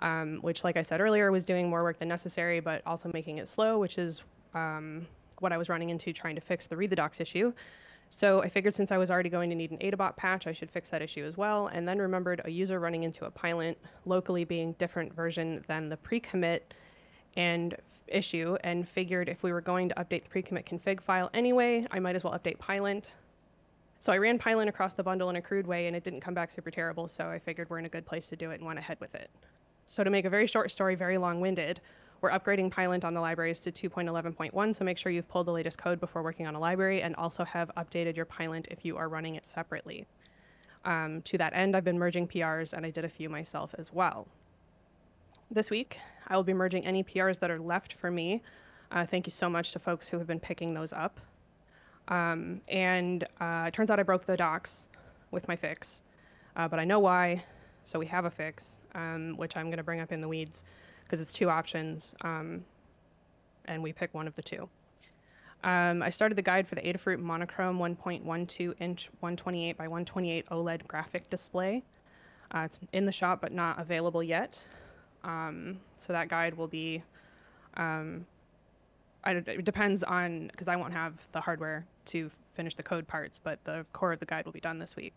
[0.00, 3.38] um, which, like I said earlier, was doing more work than necessary, but also making
[3.38, 4.22] it slow, which is
[4.54, 5.06] um,
[5.40, 7.52] what I was running into trying to fix the read the docs issue.
[8.08, 10.70] So I figured since I was already going to need an AdaBot patch, I should
[10.70, 11.68] fix that issue as well.
[11.68, 15.96] And then remembered a user running into a Pylint locally being different version than the
[15.96, 16.72] pre-commit
[17.36, 21.84] and issue, and figured if we were going to update the pre-commit config file anyway,
[21.90, 23.16] I might as well update Pylint.
[23.98, 26.34] So I ran Pylint across the bundle in a crude way, and it didn't come
[26.34, 27.08] back super terrible.
[27.08, 29.14] So I figured we're in a good place to do it and went ahead with
[29.16, 29.30] it.
[29.86, 31.80] So to make a very short story very long-winded,
[32.20, 35.78] we're upgrading Pylint on the libraries to 2.11.1, so make sure you've pulled the latest
[35.78, 39.08] code before working on a library and also have updated your Pylint if you are
[39.08, 40.06] running it separately.
[40.84, 43.92] Um, to that end, I've been merging PRs and I did a few myself as
[43.92, 44.26] well.
[45.50, 48.42] This week, I will be merging any PRs that are left for me.
[48.90, 51.20] Uh, thank you so much to folks who have been picking those up.
[52.08, 54.86] Um, and uh, it turns out I broke the docs
[55.30, 56.02] with my fix,
[56.56, 57.44] uh, but I know why,
[57.86, 60.64] so we have a fix, um, which I'm going to bring up in the weeds
[61.04, 62.64] because it's two options, um,
[63.66, 64.68] and we pick one of the two.
[65.62, 70.86] Um, I started the guide for the Adafruit Monochrome 1.12 inch 128 by 128 OLED
[70.88, 71.84] graphic display.
[72.52, 74.64] Uh, it's in the shop but not available yet.
[75.22, 77.04] Um, so that guide will be,
[77.76, 78.26] um,
[79.22, 83.38] I, it depends on, because I won't have the hardware to finish the code parts,
[83.38, 85.14] but the core of the guide will be done this week.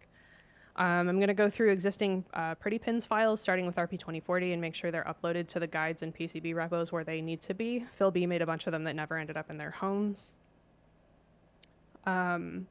[0.80, 4.62] Um, I'm going to go through existing uh, Pretty Pins files, starting with RP2040, and
[4.62, 7.86] make sure they're uploaded to the guides and PCB repos where they need to be.
[7.92, 10.36] Phil B made a bunch of them that never ended up in their homes.
[12.06, 12.66] Um,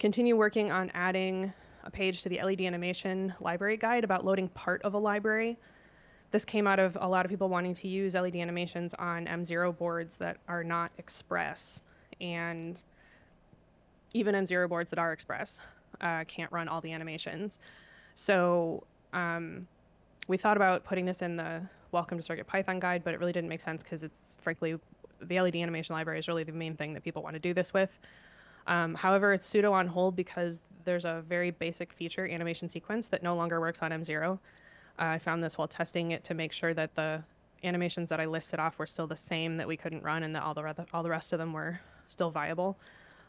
[0.00, 1.52] continue working on adding
[1.84, 5.56] a page to the LED animation library guide about loading part of a library.
[6.32, 9.78] This came out of a lot of people wanting to use LED animations on M0
[9.78, 11.84] boards that are not Express,
[12.20, 12.82] and
[14.14, 15.60] even M0 boards that are Express
[16.00, 17.58] uh, can't run all the animations.
[18.14, 19.66] So um,
[20.28, 23.32] we thought about putting this in the Welcome to Circuit Python guide, but it really
[23.32, 24.78] didn't make sense because it's frankly
[25.20, 27.72] the LED animation library is really the main thing that people want to do this
[27.72, 27.98] with.
[28.66, 33.22] Um, however, it's pseudo on hold because there's a very basic feature animation sequence that
[33.22, 34.34] no longer works on M0.
[34.34, 34.38] Uh,
[34.98, 37.22] I found this while testing it to make sure that the
[37.64, 40.42] animations that I listed off were still the same that we couldn't run and that
[40.42, 42.78] all the, all the rest of them were still viable.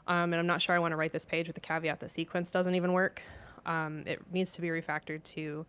[0.08, 2.10] Um, and I'm not sure I want to write this page with the caveat that
[2.10, 3.22] sequence doesn't even work.
[3.66, 5.66] Um, it needs to be refactored to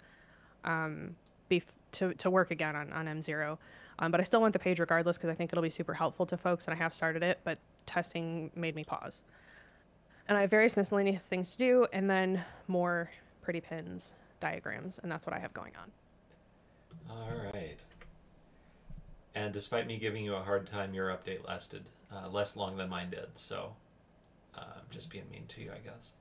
[0.64, 1.16] um,
[1.48, 3.58] be to, to work again on, on M0.
[3.98, 6.24] Um, but I still want the page regardless because I think it'll be super helpful
[6.26, 9.22] to folks, and I have started it, but testing made me pause.
[10.28, 13.10] And I have various miscellaneous things to do, and then more
[13.42, 15.90] pretty pins diagrams, and that's what I have going on.
[17.10, 17.82] All right.
[19.34, 22.88] And despite me giving you a hard time, your update lasted uh, less long than
[22.88, 23.74] mine did, so
[24.60, 26.12] uh, just being mean to you, I guess.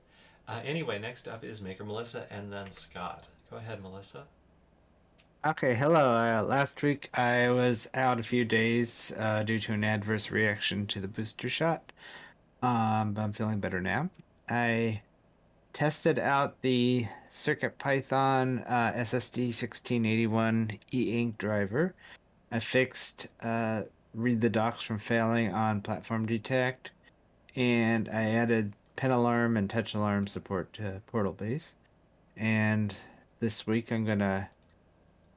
[0.47, 3.27] Uh, anyway, next up is Maker Melissa and then Scott.
[3.49, 4.25] Go ahead, Melissa.
[5.45, 6.15] Okay, hello.
[6.15, 10.87] Uh, last week I was out a few days uh, due to an adverse reaction
[10.87, 11.91] to the booster shot.
[12.61, 14.09] Um, but I'm feeling better now.
[14.49, 15.01] I
[15.73, 21.93] tested out the CircuitPython uh, SSD 1681 e-ink driver.
[22.51, 23.83] I fixed uh,
[24.15, 26.91] read the docs from failing on platform detect,
[27.57, 31.75] and I added pin alarm and touch alarm support to Portal Base.
[32.37, 32.95] And
[33.39, 34.49] this week I'm gonna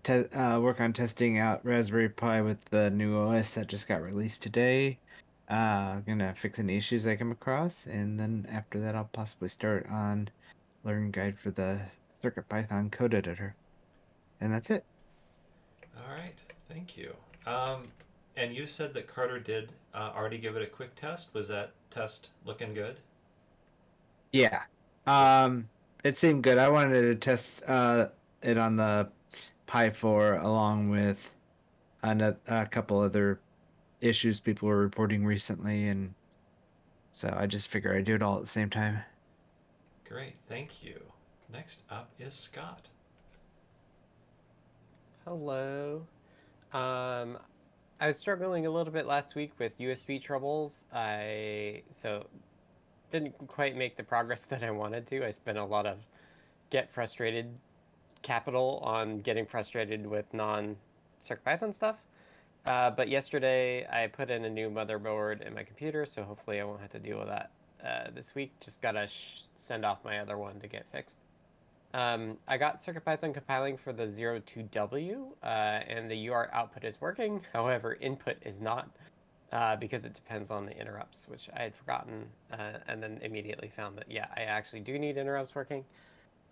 [0.06, 4.42] uh, work on testing out Raspberry Pi with the new OS that just got released
[4.42, 4.98] today.
[5.50, 9.48] Uh, I'm gonna fix any issues I come across, and then after that I'll possibly
[9.48, 10.28] start on
[10.84, 11.80] Learn Guide for the
[12.20, 13.54] Circuit Python code editor.
[14.42, 14.84] And that's it.
[15.96, 16.34] All right,
[16.68, 17.14] thank you.
[17.46, 17.84] Um,
[18.36, 21.32] and you said that Carter did uh, already give it a quick test.
[21.34, 22.97] Was that test looking good?
[24.32, 24.62] Yeah.
[25.07, 25.68] Um,
[26.05, 26.59] it seemed good.
[26.59, 28.09] I wanted to test uh,
[28.43, 29.09] it on the
[29.66, 31.34] Pi 4 along with
[32.03, 33.41] a, a couple other
[34.01, 36.14] issues people were reporting recently, and
[37.12, 38.99] so I just figured I'd do it all at the same time.
[40.09, 41.01] Great, thank you.
[41.53, 42.88] Next up is Scott.
[45.24, 46.07] Hello.
[46.72, 47.38] Um,
[48.03, 50.86] I was struggling a little bit last week with USB troubles.
[50.90, 52.26] I so
[53.12, 55.24] didn't quite make the progress that I wanted to.
[55.26, 55.98] I spent a lot of
[56.70, 57.46] get frustrated
[58.22, 60.76] capital on getting frustrated with non
[61.20, 61.96] CircuitPython stuff.
[62.64, 66.64] Uh, but yesterday I put in a new motherboard in my computer, so hopefully I
[66.64, 67.51] won't have to deal with that
[67.84, 68.53] uh, this week.
[68.61, 69.09] Just gotta
[69.57, 71.18] send off my other one to get fixed.
[71.93, 77.41] Um, I got CircuitPython compiling for the 02W, uh, and the UART output is working.
[77.53, 78.88] However, input is not,
[79.53, 83.72] uh, because it depends on the interrupts, which I had forgotten, uh, and then immediately
[83.74, 85.84] found that, yeah, I actually do need interrupts working.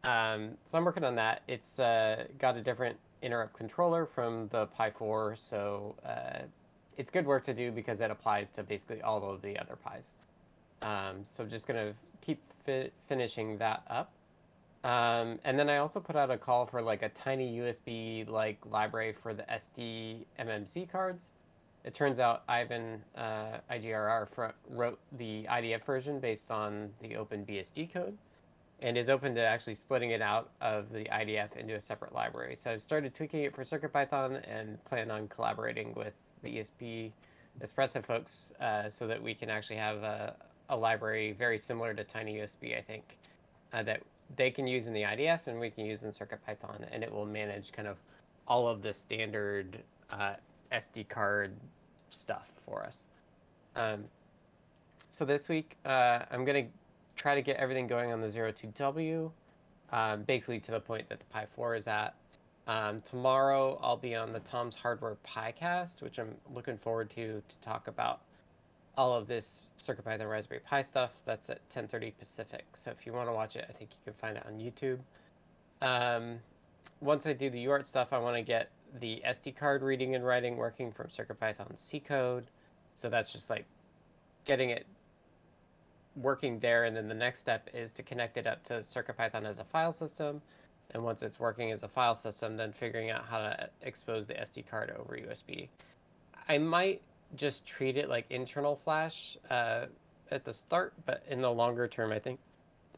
[0.02, 1.42] Um, so I'm working on that.
[1.46, 6.42] It's uh, got a different interrupt controller from the Pi 4, so uh,
[6.96, 10.10] it's good work to do because it applies to basically all of the other Pis.
[10.82, 14.10] Um, so I'm just going to keep fi- finishing that up.
[14.84, 18.58] Um, and then I also put out a call for like a tiny USB like
[18.64, 21.32] library for the SD MMC cards.
[21.84, 27.92] It turns out Ivan uh, IGRR fr- wrote the IDF version based on the OpenBSD
[27.92, 28.16] code
[28.80, 32.56] and is open to actually splitting it out of the IDF into a separate library.
[32.56, 37.10] So I started tweaking it for CircuitPython and plan on collaborating with the ESP
[37.60, 40.36] Espressif folks uh, so that we can actually have a,
[40.68, 43.18] a library very similar to TinyUSB, I think,
[43.72, 44.02] uh, that
[44.36, 47.26] they can use in the IDF and we can use in CircuitPython, and it will
[47.26, 47.96] manage kind of
[48.46, 49.78] all of the standard
[50.10, 50.34] uh,
[50.72, 51.52] SD card
[52.10, 53.04] stuff for us.
[53.76, 54.04] Um,
[55.08, 56.70] so this week, uh, I'm going to
[57.16, 59.30] try to get everything going on the 02W,
[59.92, 62.14] um, basically to the point that the Pi 4 is at.
[62.66, 67.58] Um, tomorrow, I'll be on the Tom's Hardware PiCast, which I'm looking forward to to
[67.58, 68.20] talk about
[68.98, 71.12] all of this CircuitPython Raspberry Pi stuff.
[71.24, 72.64] That's at 10:30 Pacific.
[72.72, 74.98] So if you want to watch it, I think you can find it on YouTube.
[75.80, 76.40] Um,
[77.00, 80.26] once I do the UART stuff, I want to get the SD card reading and
[80.26, 82.50] writing working from CircuitPython C code.
[82.96, 83.66] So that's just like
[84.44, 84.84] getting it
[86.16, 89.60] working there, and then the next step is to connect it up to CircuitPython as
[89.60, 90.42] a file system.
[90.90, 94.34] And once it's working as a file system, then figuring out how to expose the
[94.34, 95.68] SD card over USB.
[96.48, 97.00] I might
[97.36, 99.86] just treat it like internal flash uh,
[100.30, 102.38] at the start, but in the longer term, I think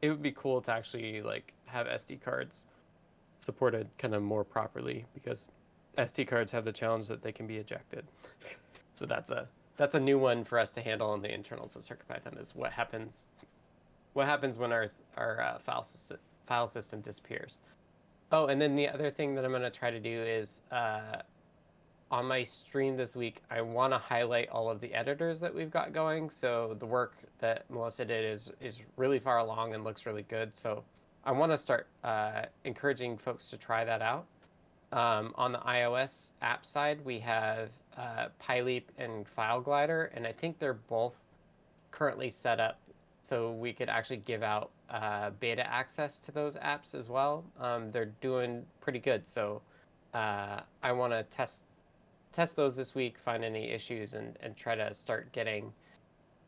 [0.02, 2.66] it would be cool to actually like have SD cards
[3.38, 5.48] supported kind of more properly because
[5.98, 8.04] SD cards have the challenge that they can be ejected.
[8.94, 11.82] so that's a that's a new one for us to handle on the internals of
[11.82, 13.28] CircuitPython is what happens
[14.12, 15.86] what happens when our our uh, file
[16.46, 17.58] file system disappears.
[18.32, 21.22] Oh, and then the other thing that I'm going to try to do is uh,
[22.10, 25.70] on my stream this week, I want to highlight all of the editors that we've
[25.70, 26.28] got going.
[26.30, 30.56] So the work that Melissa did is is really far along and looks really good.
[30.56, 30.82] So
[31.24, 34.26] I want to start uh, encouraging folks to try that out.
[34.92, 40.58] Um, on the iOS app side, we have uh, PyLeap and FileGlider, and I think
[40.58, 41.14] they're both
[41.92, 42.80] currently set up
[43.22, 47.44] so we could actually give out uh, beta access to those apps as well.
[47.60, 49.62] Um, they're doing pretty good, so
[50.14, 51.62] uh, I want to test
[52.32, 55.72] test those this week, find any issues, and, and try to start getting,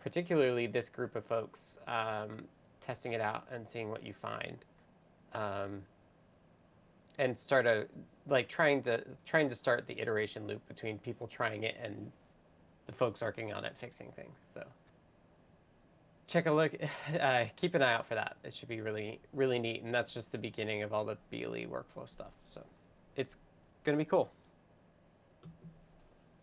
[0.02, 2.44] particularly this group of folks, um,
[2.80, 4.64] testing it out and seeing what you find,
[5.34, 5.82] um,
[7.18, 7.86] and start a
[8.28, 12.10] like trying to trying to start the iteration loop between people trying it and
[12.86, 14.36] the folks working on it fixing things.
[14.36, 14.64] So
[16.26, 16.72] check a look,
[17.20, 18.36] uh, keep an eye out for that.
[18.44, 21.66] It should be really really neat, and that's just the beginning of all the BLE
[21.66, 22.32] workflow stuff.
[22.48, 22.62] So
[23.16, 23.36] it's
[23.84, 24.30] gonna be cool.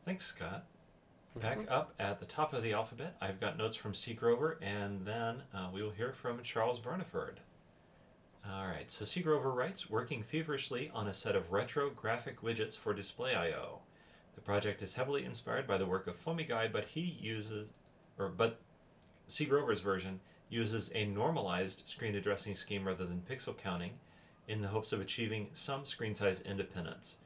[0.06, 0.66] Thanks, Scott.
[1.36, 4.14] Back up at the top of the alphabet, I've got notes from C.
[4.14, 7.36] Grover, and then uh, we will hear from Charles Burniford.
[8.45, 9.22] All right, so C.
[9.22, 13.80] Grover writes, working feverishly on a set of retro graphic widgets for Display.io.
[14.36, 17.68] The project is heavily inspired by the work of FoamyGuy, but he uses,
[18.18, 18.60] or but
[19.28, 19.45] C.
[19.45, 23.91] Grover's version uses a normalized screen addressing scheme rather than pixel counting
[24.47, 27.18] in the hopes of achieving some screen size independence.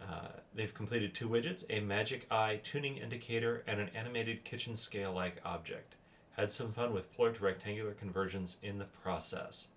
[0.00, 5.12] Uh, they've completed two widgets a magic eye tuning indicator and an animated kitchen scale
[5.12, 5.94] like object.
[6.36, 9.68] Had some fun with polar to rectangular conversions in the process.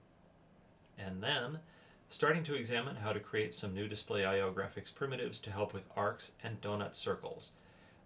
[0.97, 1.59] And then,
[2.07, 5.89] starting to examine how to create some new display IO graphics primitives to help with
[5.95, 7.53] arcs and donut circles.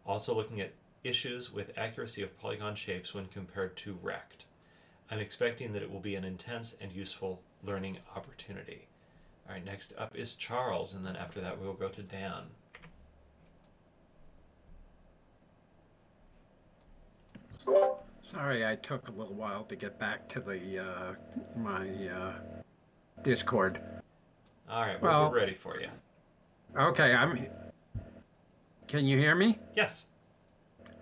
[0.05, 4.45] Also looking at issues with accuracy of polygon shapes when compared to rect.
[5.11, 8.87] I'm expecting that it will be an intense and useful learning opportunity.
[9.47, 12.43] All right, next up is Charles, and then after that we'll go to Dan.
[18.31, 21.13] Sorry, I took a little while to get back to the uh,
[21.57, 22.33] my uh,
[23.23, 23.79] Discord.
[24.69, 25.87] All right, we're, Well- we're ready for you.
[26.77, 27.47] Okay, I'm.
[28.87, 29.57] Can you hear me?
[29.75, 30.07] Yes.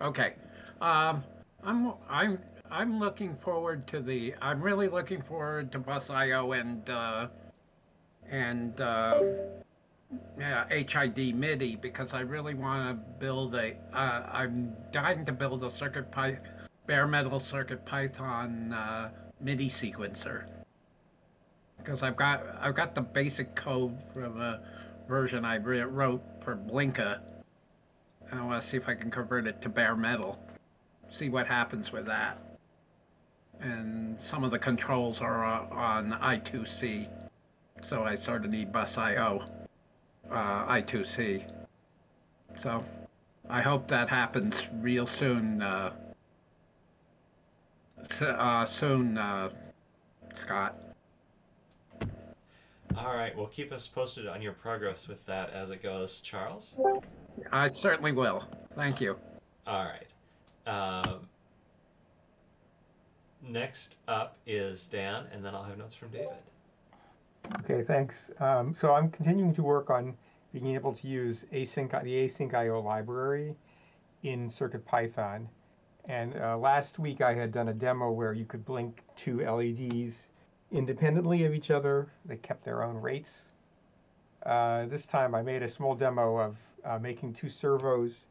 [0.00, 0.34] Okay.
[0.80, 1.24] Um,
[1.64, 2.38] I'm I'm
[2.70, 4.34] I'm looking forward to the.
[4.40, 7.26] I'm really looking forward to Bus.io and uh,
[8.34, 9.20] and uh,
[10.38, 13.74] yeah, HID MIDI because I really want to build a.
[13.92, 16.36] Uh, I'm dying to build a Circuit Py,
[16.86, 19.10] bare metal Circuit Python uh,
[19.40, 20.46] MIDI sequencer
[21.78, 24.60] because I've got I've got the basic code from a
[25.06, 27.20] version I wrote for Blinka.
[28.30, 30.40] And I want to see if I can convert it to bare metal.
[31.10, 32.38] See what happens with that.
[33.60, 37.23] And some of the controls are uh, on I2C.
[37.88, 39.44] So I sort of need bus IO,
[40.30, 41.44] uh, I2C.
[42.62, 42.84] So
[43.48, 45.60] I hope that happens real soon.
[45.60, 45.92] Uh,
[48.20, 49.50] uh, soon, uh,
[50.40, 50.76] Scott.
[52.96, 56.78] All right, well, keep us posted on your progress with that as it goes, Charles.
[57.50, 58.44] I certainly will.
[58.76, 59.16] Thank you.
[59.66, 60.06] All right.
[60.66, 61.28] Um,
[63.42, 66.36] next up is Dan, and then I'll have notes from David.
[67.60, 68.30] Okay, thanks.
[68.40, 70.16] Um, so I'm continuing to work on
[70.52, 73.54] being able to use async the async IO library
[74.22, 75.46] in CircuitPython.
[76.06, 80.30] And uh, last week I had done a demo where you could blink two LEDs
[80.70, 82.08] independently of each other.
[82.24, 83.52] They kept their own rates.
[84.44, 88.26] Uh, this time I made a small demo of uh, making two servos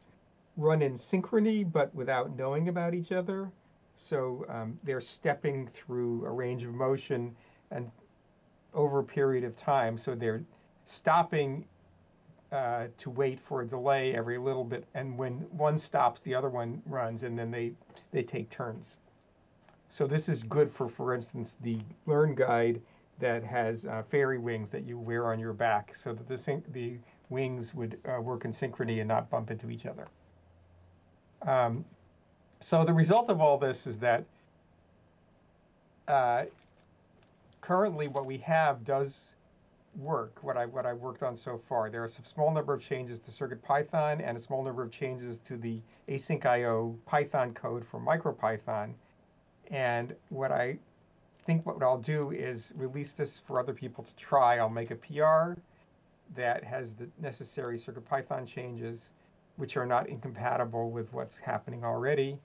[0.58, 3.52] run in synchrony but without knowing about each other.
[3.96, 7.36] So um, they're stepping through a range of motion
[7.72, 7.92] and
[8.74, 9.98] over a period of time.
[9.98, 10.44] So they're
[10.86, 11.66] stopping
[12.52, 16.50] uh, to wait for a delay every little bit, and when one stops, the other
[16.50, 17.74] one runs, and then they
[18.12, 18.98] they take turns.
[19.90, 22.82] So this is good for, for instance, the Learn Guide
[23.20, 26.98] that has uh, fairy wings that you wear on your back, so that the the
[27.30, 30.08] wings would uh, work in synchrony and not bump into each other.
[31.42, 31.84] Um,
[32.60, 34.24] so the result of all this is that
[36.08, 36.46] uh,
[37.64, 39.34] currently what we have does
[39.96, 41.90] work, what I what I worked on so far.
[41.90, 45.40] There are some small number of changes to CircuitPython and a small number of changes
[45.48, 48.94] to the async IO Python code for MicroPython.
[49.72, 50.78] And what I
[51.46, 54.58] think what I'll do is release this for other people to try.
[54.58, 55.58] I'll make a PR
[56.36, 59.12] that has the necessary CircuitPython changes,
[59.56, 62.38] which are not incompatible with what's happening already.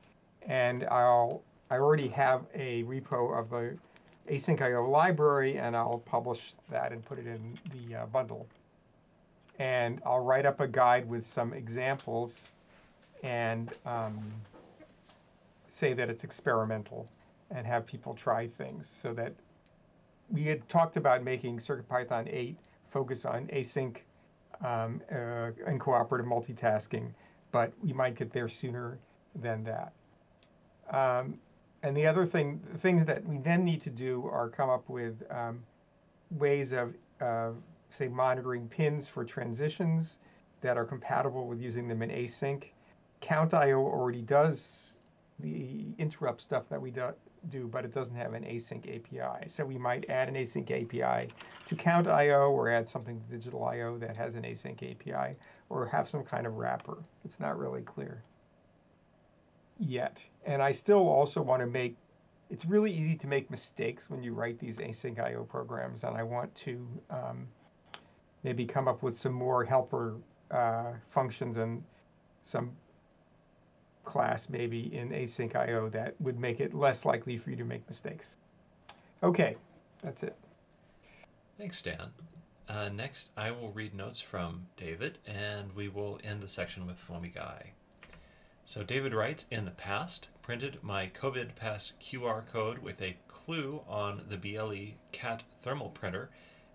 [0.42, 3.76] And I'll I already have a repo of the
[4.30, 8.46] async IO library, and I'll publish that and put it in the uh, bundle.
[9.58, 12.44] And I'll write up a guide with some examples
[13.22, 14.18] and um,
[15.66, 17.08] say that it's experimental
[17.50, 19.32] and have people try things so that
[20.30, 22.56] we had talked about making CircuitPython 8
[22.90, 23.96] focus on async
[24.64, 27.08] um, uh, and cooperative multitasking,
[27.52, 28.98] but we might get there sooner
[29.36, 29.92] than that.
[30.90, 31.38] Um,
[31.82, 35.22] and the other thing, things that we then need to do are come up with
[35.30, 35.62] um,
[36.32, 37.50] ways of, uh,
[37.90, 40.18] say, monitoring pins for transitions
[40.60, 42.64] that are compatible with using them in async.
[43.22, 44.94] CountIO already does
[45.38, 47.12] the interrupt stuff that we do,
[47.48, 49.48] do, but it doesn't have an async API.
[49.48, 51.28] So we might add an async API
[51.66, 55.36] to CountIO or add something to DigitalIO that has an async API
[55.68, 56.98] or have some kind of wrapper.
[57.24, 58.24] It's not really clear
[59.78, 60.18] yet.
[60.44, 61.96] And I still also want to make
[62.50, 66.22] it's really easy to make mistakes when you write these async IO programs, and I
[66.22, 67.46] want to um,
[68.42, 70.16] maybe come up with some more helper
[70.50, 71.82] uh, functions and
[72.42, 72.70] some
[74.04, 77.86] class maybe in async IO that would make it less likely for you to make
[77.88, 78.38] mistakes.
[79.22, 79.56] Okay,
[80.02, 80.36] that's it.
[81.58, 82.12] Thanks, Dan.
[82.68, 86.98] Uh, next, I will read notes from David, and we will end the section with
[86.98, 87.72] Foamy Guy.
[88.68, 93.80] So David writes, in the past, printed my COVID Pass QR code with a clue
[93.88, 96.28] on the BLE CAT thermal printer,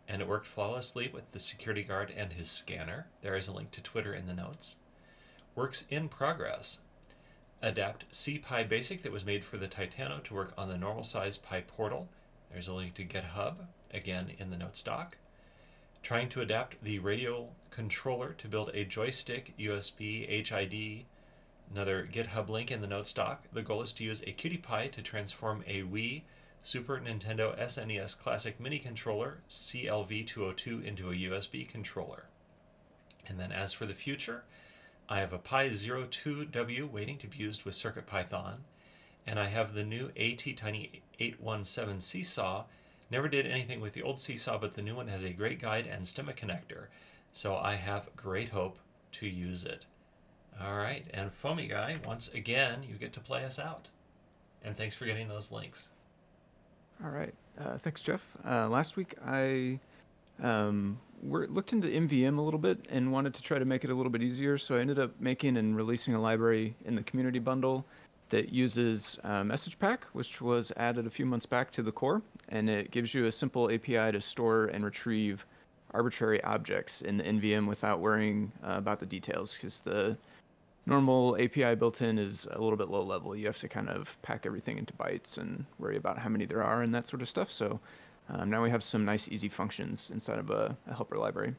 [0.07, 3.09] and it worked flawlessly with the security guard and his scanner.
[3.21, 4.77] There is a link to Twitter in the notes.
[5.53, 6.79] Works in progress.
[7.61, 11.37] Adapt CPy Basic that was made for the Titano to work on the normal size
[11.37, 12.07] PyPortal.
[12.51, 15.17] There's a link to GitHub, again in the notes doc.
[16.01, 21.05] Trying to adapt the radio controller to build a joystick USB HID
[21.73, 23.45] Another GitHub link in the notes doc.
[23.51, 26.21] The goal is to use a QT Py to transform a Wii,
[26.61, 32.25] Super Nintendo SNES Classic Mini Controller CLV202 into a USB controller.
[33.25, 34.43] And then as for the future,
[35.09, 38.57] I have a Pi 02W waiting to be used with CircuitPython,
[39.25, 42.65] and I have the new ATtiny 817 Seesaw.
[43.09, 45.87] Never did anything with the old Seesaw, but the new one has a great guide
[45.87, 46.85] and stemma connector,
[47.33, 48.77] so I have great hope
[49.13, 49.87] to use it.
[50.61, 53.89] All right, and Foamy Guy, once again, you get to play us out.
[54.63, 55.89] And thanks for getting those links.
[57.03, 57.33] All right.
[57.59, 58.21] Uh, thanks, Jeff.
[58.45, 59.79] Uh, last week I
[60.41, 63.89] um, were, looked into NVM a little bit and wanted to try to make it
[63.89, 64.57] a little bit easier.
[64.57, 67.85] So I ended up making and releasing a library in the community bundle
[68.29, 72.21] that uses uh, Message Pack, which was added a few months back to the core.
[72.49, 75.45] And it gives you a simple API to store and retrieve
[75.93, 80.17] arbitrary objects in the NVM without worrying uh, about the details because the
[80.85, 83.35] normal API built in is a little bit low level.
[83.35, 86.63] You have to kind of pack everything into bytes and worry about how many there
[86.63, 87.51] are and that sort of stuff.
[87.51, 87.79] So
[88.29, 91.55] um, now we have some nice easy functions inside of a, a helper library.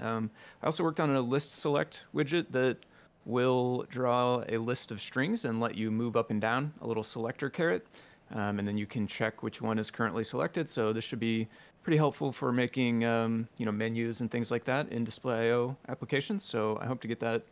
[0.00, 0.30] Um,
[0.62, 2.78] I also worked on a list select widget that
[3.24, 7.04] will draw a list of strings and let you move up and down a little
[7.04, 7.86] selector caret.
[8.34, 10.68] Um, and then you can check which one is currently selected.
[10.68, 11.46] So this should be
[11.82, 16.44] pretty helpful for making um, you know menus and things like that in Display.io applications.
[16.44, 17.42] So I hope to get that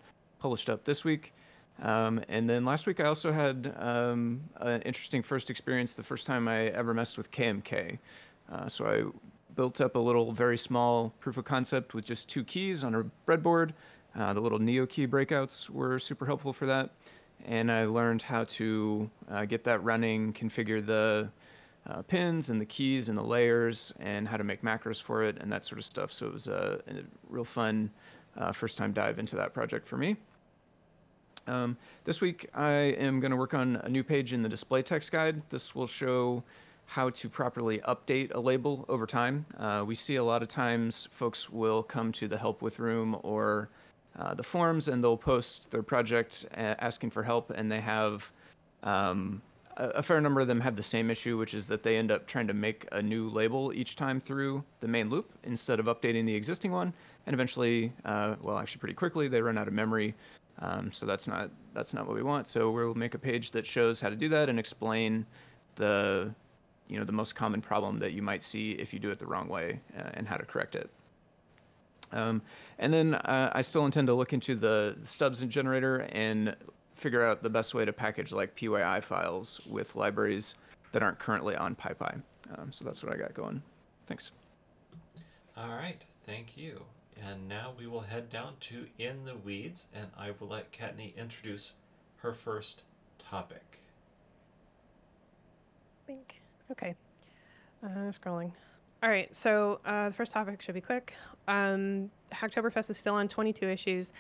[0.41, 1.32] published up this week.
[1.82, 6.26] Um, and then last week I also had um, an interesting first experience, the first
[6.26, 7.99] time I ever messed with KMK.
[8.53, 12.45] Uh, so I built up a little very small proof of concept with just two
[12.45, 13.72] keys on a breadboard.
[14.18, 16.91] Uh, the little NeoKey breakouts were super helpful for that.
[17.47, 21.30] And I learned how to uh, get that running, configure the
[21.88, 25.38] uh, pins and the keys and the layers, and how to make macros for it
[25.41, 26.12] and that sort of stuff.
[26.12, 26.95] So it was a, a
[27.28, 27.91] real fun
[28.36, 30.16] uh, first time dive into that project for me.
[31.51, 34.82] Um, this week, I am going to work on a new page in the display
[34.82, 35.42] text guide.
[35.51, 36.44] This will show
[36.86, 39.44] how to properly update a label over time.
[39.59, 43.18] Uh, we see a lot of times folks will come to the help with room
[43.24, 43.68] or
[44.18, 48.30] uh, the forums and they'll post their project asking for help, and they have
[48.84, 49.42] um,
[49.76, 52.26] a, fair number of them have the same issue, which is that they end up
[52.26, 56.26] trying to make a new label each time through the main loop instead of updating
[56.26, 56.92] the existing one,
[57.26, 60.14] and eventually, uh, well, actually, pretty quickly, they run out of memory
[60.61, 62.46] um, so that's not that's not what we want.
[62.46, 65.26] So we'll make a page that shows how to do that and explain
[65.76, 66.34] the
[66.88, 69.26] you know the most common problem that you might see if you do it the
[69.26, 70.90] wrong way uh, and how to correct it.
[72.12, 72.42] Um,
[72.78, 76.56] and then uh, I still intend to look into the stubs and generator and
[76.96, 80.56] figure out the best way to package like PYI files with libraries
[80.92, 82.20] that aren't currently on PyPI.
[82.58, 83.62] Um, so that's what I got going.
[84.06, 84.32] Thanks.
[85.56, 86.82] All right, thank you.
[87.23, 91.14] And now we will head down to In the Weeds, and I will let Kattni
[91.16, 91.73] introduce
[92.16, 92.83] her first
[93.18, 93.81] topic.
[96.07, 96.41] Think.
[96.71, 96.95] Okay.
[97.85, 98.53] Uh, scrolling.
[99.03, 101.14] All right, so uh, the first topic should be quick.
[101.49, 104.12] Um, Hacktoberfest is still on 22 issues,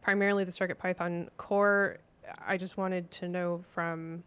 [0.00, 1.98] primarily the CircuitPython core.
[2.46, 4.22] I just wanted to know from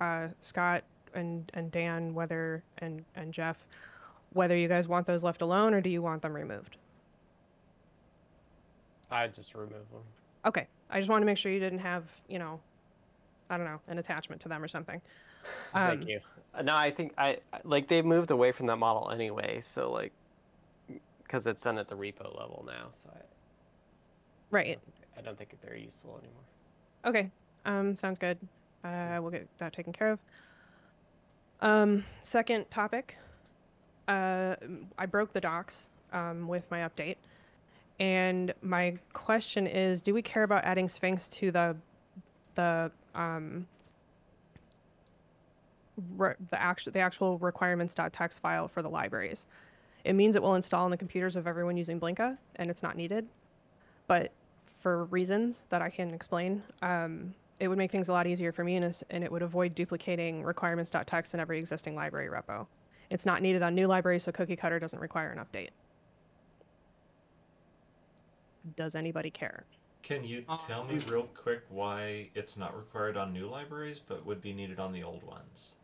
[0.00, 0.82] uh, Scott
[1.14, 3.66] and, and Dan whether and, and Jeff
[4.32, 6.76] whether you guys want those left alone or do you want them removed?
[9.12, 10.02] I just remove them.
[10.46, 10.66] Okay.
[10.90, 12.60] I just want to make sure you didn't have, you know,
[13.50, 15.00] I don't know, an attachment to them or something.
[15.74, 16.20] Um, Thank you.
[16.62, 19.60] No, I think I I- like they moved away from that model anyway.
[19.60, 20.12] So like,
[21.24, 23.18] because it's done at the repo level now, so I,
[24.52, 24.78] Right.
[25.18, 26.44] I don't think they're useful anymore.
[27.06, 27.30] Okay.
[27.64, 28.38] Um, sounds good.
[28.84, 30.20] Uh, we'll get that taken care of.
[31.60, 33.16] Um, second topic.
[34.06, 34.54] Uh,
[34.96, 37.16] I broke the docs um, with my update.
[38.00, 41.76] And my question is, do we care about adding Sphinx to the
[42.54, 43.66] the um,
[46.16, 49.46] re- the actual the actual requirements.txt file for the libraries?
[50.04, 52.96] It means it will install on the computers of everyone using Blinka, and it's not
[52.96, 53.26] needed.
[54.08, 54.32] But
[54.80, 58.64] for reasons that I can explain, um, it would make things a lot easier for
[58.64, 62.66] me, and, and it would avoid duplicating requirements.txt in every existing library repo.
[63.10, 65.68] It's not needed on new libraries, so Cookie Cutter doesn't require an update.
[68.76, 69.64] Does anybody care?
[70.02, 74.42] Can you tell me real quick why it's not required on new libraries but would
[74.42, 75.76] be needed on the old ones?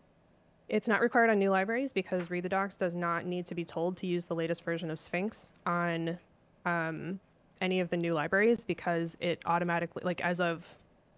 [0.68, 3.64] It's not required on new libraries because Read the Docs does not need to be
[3.64, 6.18] told to use the latest version of Sphinx on
[6.66, 7.18] um,
[7.60, 10.74] any of the new libraries because it automatically, like as of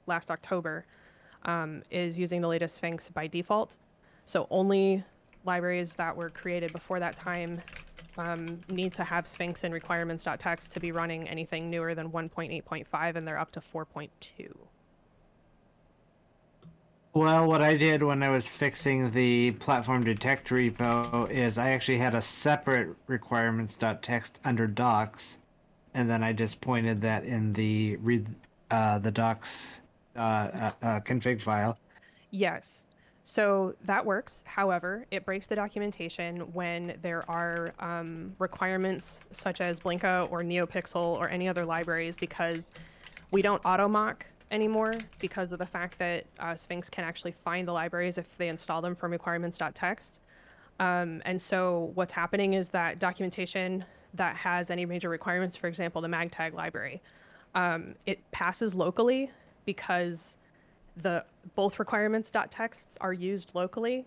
[0.06, 0.84] last October,
[1.46, 3.76] um, is using the latest Sphinx by default.
[4.24, 5.02] So only
[5.44, 7.61] libraries that were created before that time
[8.20, 13.26] um, need to have Sphinx and requirements.txt to be running anything newer than 1.8.5, and
[13.26, 14.10] they're up to 4.2.
[17.12, 21.98] Well, what I did when I was fixing the platform detect repo is I actually
[21.98, 25.38] had a separate requirements.txt under docs,
[25.94, 28.28] and then I just pointed that in the read
[28.70, 29.80] uh, the docs
[30.14, 31.76] uh, uh, uh, config file.
[32.30, 32.86] Yes.
[33.24, 34.42] So that works.
[34.46, 40.96] However, it breaks the documentation when there are um, requirements such as Blinka or NeoPixel
[40.96, 42.72] or any other libraries because
[43.30, 47.68] we don't auto mock anymore because of the fact that uh, Sphinx can actually find
[47.68, 50.20] the libraries if they install them from requirements.txt.
[50.80, 56.00] Um, and so what's happening is that documentation that has any major requirements, for example,
[56.00, 57.00] the MagTag library,
[57.54, 59.30] um, it passes locally
[59.66, 60.38] because
[61.03, 61.24] the
[61.55, 64.07] both requirements.txts are used locally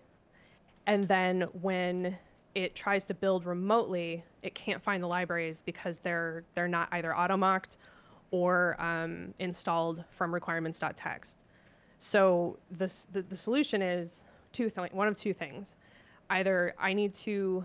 [0.86, 2.16] and then when
[2.54, 7.16] it tries to build remotely it can't find the libraries because they're they're not either
[7.16, 7.78] auto mocked
[8.30, 11.36] or um, installed from requirements.txt
[11.98, 15.76] so this the, the solution is two th- one of two things.
[16.30, 17.64] Either i need to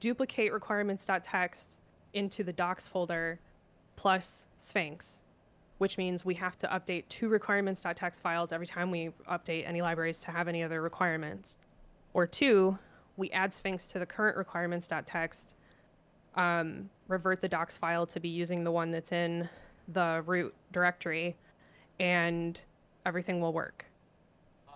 [0.00, 1.78] duplicate requirements.txt
[2.14, 3.38] into the docs folder
[3.96, 5.22] plus sphinx
[5.78, 10.18] which means we have to update two requirements.txt files every time we update any libraries
[10.18, 11.56] to have any other requirements.
[12.14, 12.76] Or two,
[13.16, 15.54] we add Sphinx to the current requirements.txt,
[16.34, 19.48] um, revert the docs file to be using the one that's in
[19.88, 21.36] the root directory,
[21.98, 22.60] and
[23.06, 23.84] everything will work.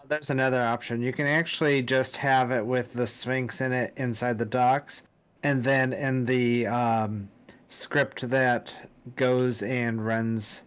[0.08, 1.00] There's another option.
[1.00, 5.04] You can actually just have it with the Sphinx in it inside the docs,
[5.42, 7.28] and then in the um,
[7.68, 8.74] script that
[9.16, 10.64] goes and runs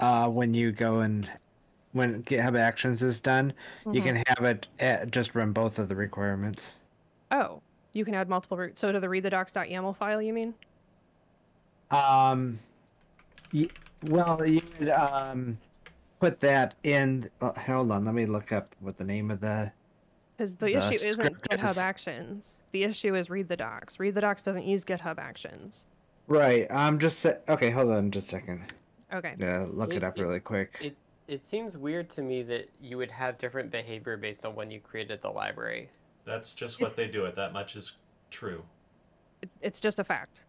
[0.00, 1.28] uh, when you go and
[1.92, 3.52] when GitHub Actions is done,
[3.90, 6.76] you can have it at, just run both of the requirements.
[7.32, 7.60] Oh,
[7.92, 8.80] you can add multiple roots.
[8.80, 10.54] So to the read the docs.yaml file, you mean?
[11.90, 12.58] Um,
[13.52, 13.68] y-
[14.04, 15.58] well, you would um,
[16.20, 17.28] put that in.
[17.40, 19.72] Uh, hold on, let me look up what the name of the.
[20.36, 22.60] Because the, The issue isn't GitHub is- Actions.
[22.72, 23.98] The issue is read the docs.
[23.98, 25.86] Read the docs doesn't use GitHub Actions.
[26.28, 26.68] Right.
[26.70, 27.70] I'm just okay.
[27.70, 28.72] Hold on, just a second.
[29.12, 29.34] Okay.
[29.38, 30.78] Yeah, look it, It- up it- really quick.
[30.80, 30.96] It
[31.28, 34.80] it seems weird to me that you would have different behavior based on when you
[34.80, 35.88] created the library.
[36.24, 37.24] That's just what It's- they do.
[37.24, 37.92] It that much is
[38.32, 38.64] true.
[39.40, 40.44] It- It's just a fact.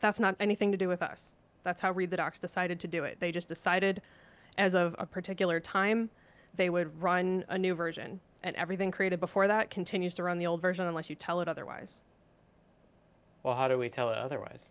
[0.00, 1.34] That's not anything to do with us.
[1.62, 3.18] That's how Read the Docs decided to do it.
[3.20, 4.02] They just decided,
[4.58, 6.10] as of a particular time,
[6.54, 10.46] they would run a new version, and everything created before that continues to run the
[10.46, 12.02] old version unless you tell it otherwise.
[13.42, 14.68] Well, how do we tell it otherwise?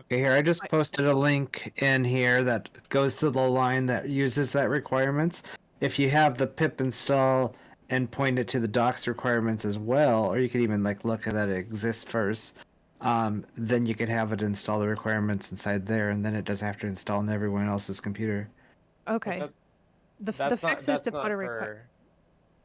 [0.00, 4.08] Okay, here I just posted a link in here that goes to the line that
[4.08, 5.42] uses that requirements.
[5.80, 7.54] If you have the pip install
[7.90, 11.26] and point it to the docs requirements as well, or you could even like look
[11.26, 12.56] at that it exists first,
[13.00, 16.66] um, then you could have it install the requirements inside there, and then it doesn't
[16.66, 18.48] have to install on everyone else's computer.
[19.08, 19.40] Okay.
[19.40, 19.50] that-
[20.18, 21.82] the f- the That's not fix is that's to not put a requi- for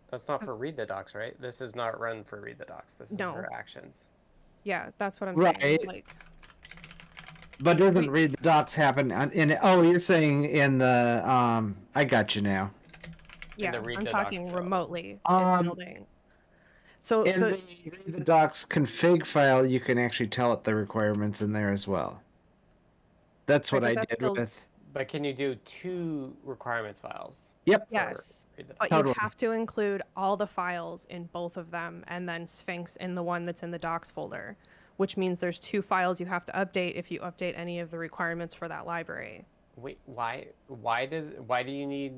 [0.10, 1.40] that's not for read the docs, right?
[1.42, 2.94] This is not run for read the docs.
[2.94, 3.34] This is No.
[3.34, 4.06] for actions.
[4.64, 5.56] Yeah, that's what I'm saying.
[5.60, 5.96] It's Right.
[5.96, 6.16] like
[7.62, 9.58] But doesn't read the docs happen on, in?
[9.62, 11.76] Oh, you're saying in the um?
[11.94, 12.72] I got you now.
[13.56, 15.20] yeah, read I'm the docs talking remotely.
[15.26, 16.06] Um, it's building.
[17.00, 17.50] So In the,
[17.84, 21.72] the read the docs config file, you can actually tell it the requirements in there
[21.72, 22.22] as well.
[23.48, 24.66] That's what but I that's did still- with.
[24.94, 27.54] But can you do two requirements files?
[27.66, 27.88] Yep.
[27.92, 28.48] yes,
[28.78, 29.08] but docs?
[29.08, 33.16] you have to include all the files in both of them, and then Sphinx in
[33.16, 34.58] the one that's in the docs folder,
[35.02, 37.98] which means there's two files you have to update if you update any of the
[37.98, 39.44] requirements for that library.
[39.76, 40.46] Wait, why?
[40.68, 41.32] Why does?
[41.48, 42.14] Why do you need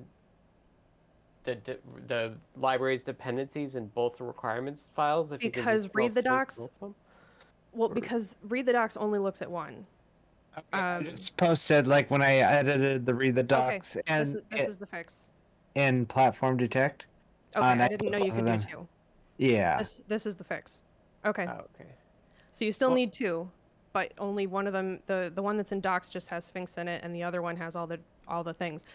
[1.45, 1.77] the de-
[2.07, 5.31] the library's dependencies in both the requirements files?
[5.31, 6.95] If Because just read the docs- both of them?
[7.71, 9.85] Well, Or- because read the docs only looks at one.
[10.73, 14.35] I Um, just posted like when I edited the read the docs okay, and this,
[14.35, 15.29] is, this is the fix.
[15.75, 17.05] in platform detect.
[17.55, 18.87] Okay, and I I didn't put know you could do two.
[19.37, 19.77] Yeah.
[19.77, 20.83] This this is the fix.
[21.25, 21.47] Okay.
[21.47, 21.89] Oh, okay.
[22.53, 23.49] So you still Well- need two,
[23.93, 24.99] but only one of them.
[25.07, 27.57] The the one that's in docs just has Sphinx in it, and the other one
[27.57, 28.85] has all the all the things.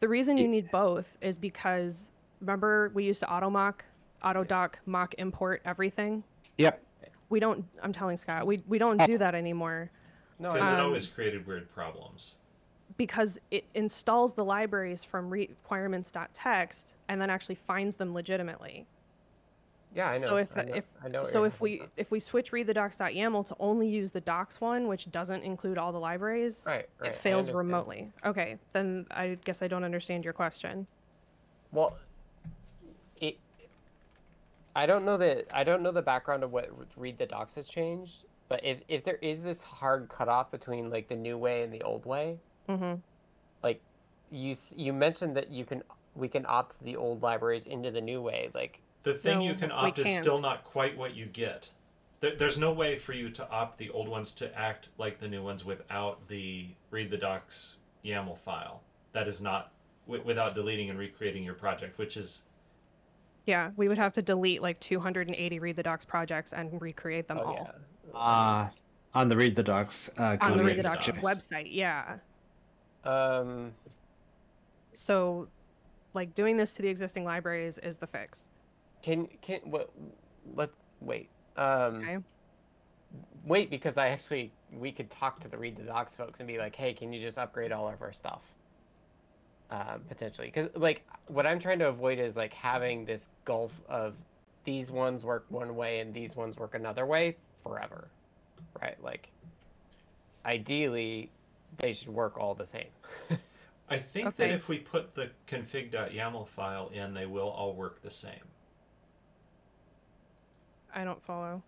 [0.00, 2.10] The reason you need both is because
[2.40, 3.84] remember we used to auto mock,
[4.24, 6.24] auto doc, mock import everything.
[6.56, 6.82] Yep.
[7.28, 7.64] We don't.
[7.82, 9.90] I'm telling Scott, we we don't do that anymore.
[10.38, 12.34] No, Because I, it Um, always created weird problems.
[12.96, 18.86] because it installs the libraries from requirements.txt and then actually finds them legitimately.
[19.94, 20.26] Yeah, I know.
[20.26, 22.66] so if I know, if I know so if we talking if we switch read
[22.66, 26.88] the docs.yaml to only use the docs one, which doesn't include all the libraries, right,
[26.98, 28.10] right, it fails remotely.
[28.24, 30.86] Okay, then I guess I don't understand your question.
[31.72, 31.96] Well,
[33.20, 33.38] it.
[34.74, 37.68] I don't know that I don't know the background of what read the docs has
[37.68, 41.72] changed, but if if there is this hard cutoff between like the new way and
[41.72, 42.38] the old way,
[42.68, 42.94] hmm
[43.62, 43.80] like
[44.30, 45.82] you you mentioned that you can
[46.14, 49.72] we can opt the old libraries into the new way, like The thing you can
[49.72, 50.62] opt is still can't.
[50.64, 51.70] quite what you get.
[52.20, 55.26] There, there's no way for you to opt the old ones to act like the
[55.28, 58.82] new ones without the read the docs YAML file.
[59.12, 59.72] That is not
[60.06, 62.42] wi- without deleting and recreating your project, which is
[63.46, 67.38] Yeah, we would have to delete like 280 read the docs projects and recreate them
[67.38, 68.68] oh all yeah, Uh,
[69.14, 70.08] on the Read the Docs.
[70.16, 71.18] Uh, on the read the the docs docs.
[71.18, 71.68] website.
[71.70, 72.18] Yeah.
[73.04, 73.72] um,
[74.92, 75.48] So,
[76.14, 78.48] like doing this to the existing libraries is the fix.
[79.02, 79.90] Can can what
[80.54, 81.96] let wait um.
[81.96, 82.18] Okay.
[83.44, 86.58] Wait, because I actually we could talk to the read the docs folks and be
[86.58, 88.42] like, hey, can you just upgrade all of our stuff?
[89.70, 94.14] Um, potentially, because like what I'm trying to avoid is like having this gulf of
[94.64, 98.08] these ones work one way and these ones work another way forever,
[98.80, 99.02] right?
[99.02, 99.30] Like,
[100.46, 101.30] ideally,
[101.78, 102.88] they should work all the same.
[103.88, 108.10] I think that if we put the config.yaml file in, they will all work the
[108.10, 108.51] same.
[110.94, 111.62] I don't follow.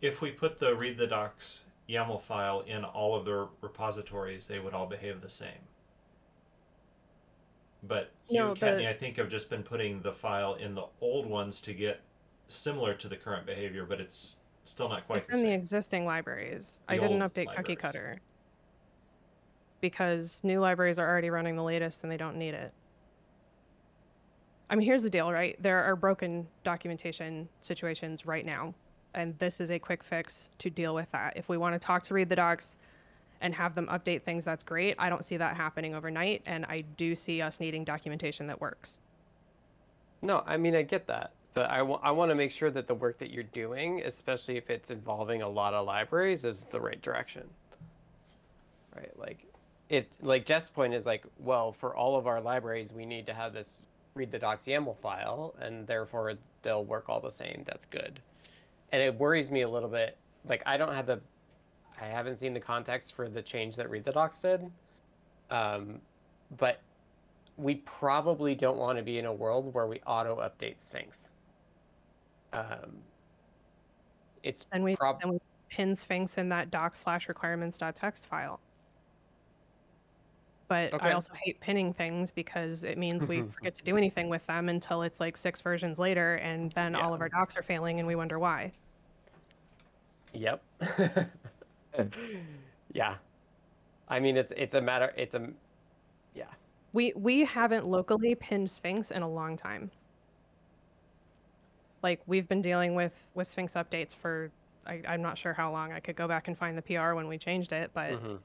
[0.00, 4.58] If we put the read the docs YAML file in all of the repositories, they
[4.60, 5.68] would all behave the same.
[7.82, 10.86] But you, No, Kattni, the- I think have just been putting the file in the
[11.00, 12.00] old ones to get
[12.48, 16.04] similar to the current behavior, but it's still not quite it's the in the existing
[16.04, 16.80] libraries.
[16.88, 17.76] I didn't update Cookie.
[17.76, 18.20] Cutter
[19.80, 22.72] because new libraries are already running the latest and they don't need it.
[24.70, 25.60] I mean, here's the deal, right?
[25.60, 28.72] There are broken documentation situations right now,
[29.14, 31.32] and this is a quick fix to deal with that.
[31.34, 32.76] If we want to talk to read the docs
[33.40, 34.94] and have them update things, that's great.
[34.96, 39.00] I don't see that happening overnight, and I do see us needing documentation that works.
[40.22, 43.18] No, I mean I get that, but I want to make sure that the work
[43.18, 47.42] that you're doing, especially if it's involving a lot of libraries, is the right direction.
[48.94, 49.18] Right?
[49.18, 49.46] Like,
[49.88, 53.34] it like Jeff's point is like, well, for all of our libraries, we need to
[53.34, 53.78] have this
[54.14, 57.62] read the docs YAML file, and therefore they'll work all the same.
[57.66, 58.20] That's good.
[58.92, 60.16] And it worries me a little bit.
[60.48, 61.20] Like I don't have the,
[62.00, 64.70] I haven't seen the context for the change that read the docs did.
[65.50, 66.00] Um,
[66.58, 66.80] but
[67.56, 71.28] we probably don't want to be in a world where we auto update Sphinx.
[72.52, 72.96] Um,
[74.42, 78.26] it's And we prob- and we pin Sphinx in that doc slash requirements dot text
[78.26, 78.60] file.
[80.70, 81.08] But Okay.
[81.08, 84.68] I also hate pinning things because it means we forget to do anything with them
[84.68, 88.06] until it's like six versions later, and then all of our docs are failing, and
[88.06, 88.72] we wonder why.
[90.32, 90.62] Yep.
[92.92, 93.16] Yeah.
[94.08, 95.12] I mean, it's it's a matter.
[95.16, 95.48] It's a
[96.34, 96.44] yeah.
[96.92, 99.90] We we haven't locally pinned Sphinx in a long time.
[102.02, 104.50] Like we've been dealing with with Sphinx updates for
[104.86, 105.92] I, I'm not sure how long.
[105.92, 108.38] I could go back and find the PR when we changed it, but Mhm.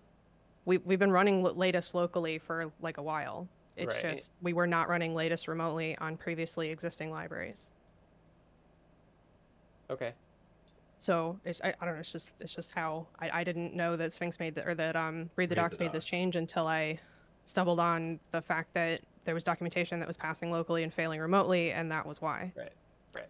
[0.66, 3.48] We we've been running latest locally for like a while.
[3.76, 4.16] It's Right.
[4.16, 7.70] just we were not running latest remotely on previously existing libraries.
[9.90, 10.14] Okay.
[10.98, 12.00] So it's I, I don't know.
[12.00, 14.96] It's just it's just how I, I didn't know that Sphinx made the, or that
[14.96, 17.00] um Read the Read Docs the made this change until I
[17.46, 21.72] stumbled on the fact that there was documentation that was passing locally and failing remotely,
[21.72, 22.54] and that was why.
[22.56, 22.74] Right.
[23.14, 23.30] Right.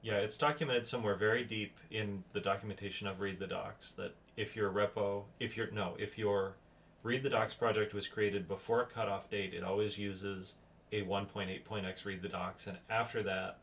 [0.00, 4.56] Yeah, it's documented somewhere very deep in the documentation of Read the Docs that if
[4.56, 6.54] your repo, if your no, if your
[7.02, 10.54] Read the Docs project was created before a cutoff date, it always uses
[10.92, 13.58] a 1.8.x Read the Docs, and after that,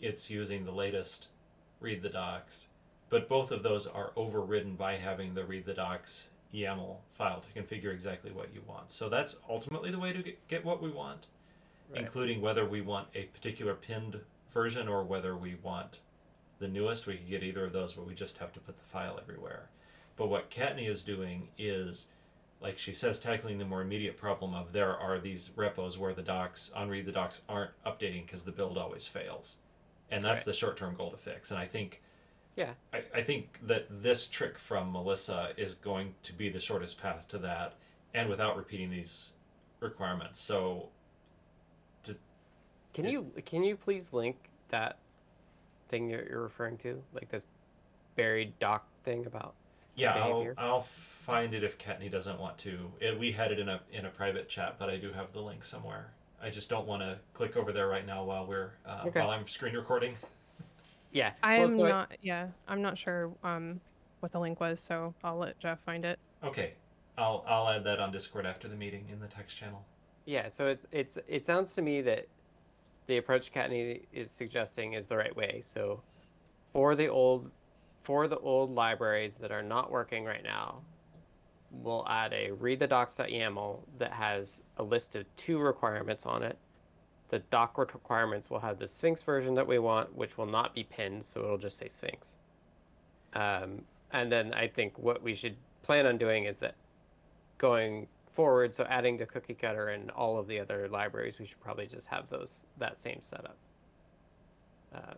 [0.00, 1.28] it's using the latest
[1.80, 2.66] Read the Docs.
[3.08, 7.60] But both of those are overridden by having the Read the Docs YAML file to
[7.60, 8.90] configure exactly what you want.
[8.90, 11.26] So that's ultimately the way to get, get what we want
[11.92, 12.02] Right.
[12.02, 14.20] including whether we want a particular pinned
[14.52, 15.98] version or whether we want
[16.58, 17.06] the newest.
[17.06, 19.68] We could get either of those, but we just have to put the file everywhere.
[20.16, 22.06] But what Kattni is doing is,
[22.62, 26.22] like she says, tackling the more immediate problem of there are these repos where the
[26.22, 29.56] docs on read the docs aren't updating because the build always fails,
[30.10, 30.46] and that's Right.
[30.46, 31.50] the short term goal to fix.
[31.50, 32.02] And I think
[32.56, 32.74] Yeah.
[32.92, 37.26] I, I think that this trick from Melissa is going to be the shortest path
[37.28, 37.74] to that,
[38.14, 39.32] and without repeating these
[39.80, 40.40] requirements.
[40.40, 40.90] So
[42.94, 44.36] Can It- you can you please link
[44.68, 44.98] that
[45.88, 47.46] thing you're, you're referring to, like this
[48.16, 49.54] buried doc thing about?
[49.94, 50.46] Yeah, I'll.
[50.58, 52.90] I'll find it if Kattni doesn't want to.
[53.00, 55.40] It, we had it in a in a private chat, but I do have the
[55.40, 56.12] link somewhere.
[56.42, 59.20] I just don't want to click over there right now while we're uh, Okay.
[59.20, 60.14] while I'm screen recording.
[61.14, 61.32] Yeah.
[61.42, 62.12] I'm well, so I- not.
[62.22, 63.82] Yeah, I'm not sure um,
[64.20, 66.18] what the link was, so I'll let Jeff find it.
[66.42, 66.72] Okay,
[67.18, 69.84] I'll I'll add that on Discord after the meeting in the text channel.
[70.24, 72.26] Yeah, so it's it's it sounds to me that
[73.08, 75.60] the approach Kattni is suggesting is the right way.
[75.62, 76.00] So
[76.72, 77.50] for the old
[78.02, 80.82] for the old libraries that are not working right now,
[81.70, 86.58] we'll add a read the docs.yaml that has a list of two requirements on it.
[87.30, 90.84] The doc requirements will have the Sphinx version that we want, which will not be
[90.84, 92.36] pinned, so it'll just say Sphinx.
[93.32, 93.82] Um,
[94.12, 96.74] and then I think what we should plan on doing is that
[97.56, 101.60] going forward, so adding to Cookie Cutter and all of the other libraries, we should
[101.60, 103.56] probably just have those that same setup.
[104.94, 105.16] Um,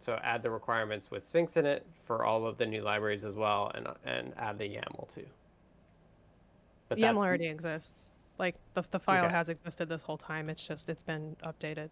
[0.00, 3.34] so add the requirements with Sphinx in it for all of the new libraries as
[3.34, 5.26] well, and and add the YAML too.
[6.88, 8.12] But the YAML already exists.
[8.38, 9.34] Like the the file Okay.
[9.34, 10.48] has existed this whole time.
[10.48, 11.90] It's just it's been updated.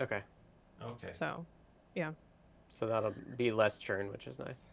[0.00, 0.20] okay,
[0.82, 1.08] Okay.
[1.12, 1.44] So
[1.94, 2.12] yeah.
[2.70, 4.70] so that'll be less churn, which is nice.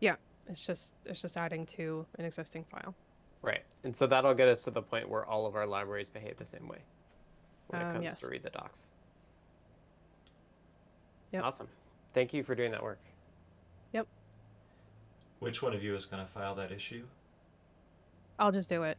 [0.00, 0.16] Yeah,
[0.48, 2.94] it's just it's just adding to an existing file.
[3.42, 6.36] Right, and so that'll get us to the point where all of our libraries behave
[6.36, 6.78] the same way
[7.68, 8.20] when it Um, comes yes.
[8.20, 8.90] to read the docs.
[11.32, 11.44] Yep.
[11.44, 11.68] Awesome.
[12.14, 12.98] Thank you for doing that work.
[13.92, 14.06] Yep.
[15.40, 17.04] Which one of you is going to file that issue?
[18.38, 18.98] I'll just do it.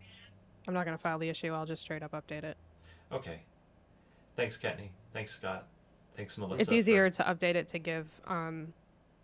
[0.68, 1.54] I'm not gonna file the issue.
[1.54, 2.58] I'll just straight up update it.
[3.12, 3.40] Okay.
[4.36, 4.90] Thanks, Kattni.
[5.14, 5.66] Thanks, Scott.
[6.18, 6.62] Thanks, Melissa.
[6.62, 8.74] it's for- easier to update it to give um,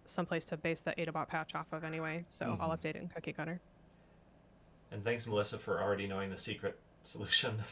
[0.06, 2.24] someplace to base the Adabot patch off of anyway.
[2.30, 2.80] So I'll Mhm.
[2.80, 3.60] update it in Cookie Cutter.
[4.91, 7.58] And thanks, Melissa, for already knowing the secret solution.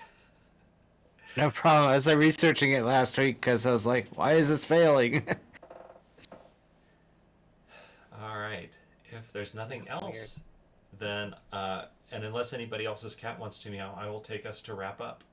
[1.37, 1.89] No problem.
[1.89, 5.25] I was uh, researching it last week because I was like, why is this failing?
[8.21, 8.71] All right.
[9.11, 10.39] If there's nothing else,
[10.99, 14.73] then, uh, and unless anybody else's cat wants to meow, I will take us to
[14.73, 15.23] wrap up.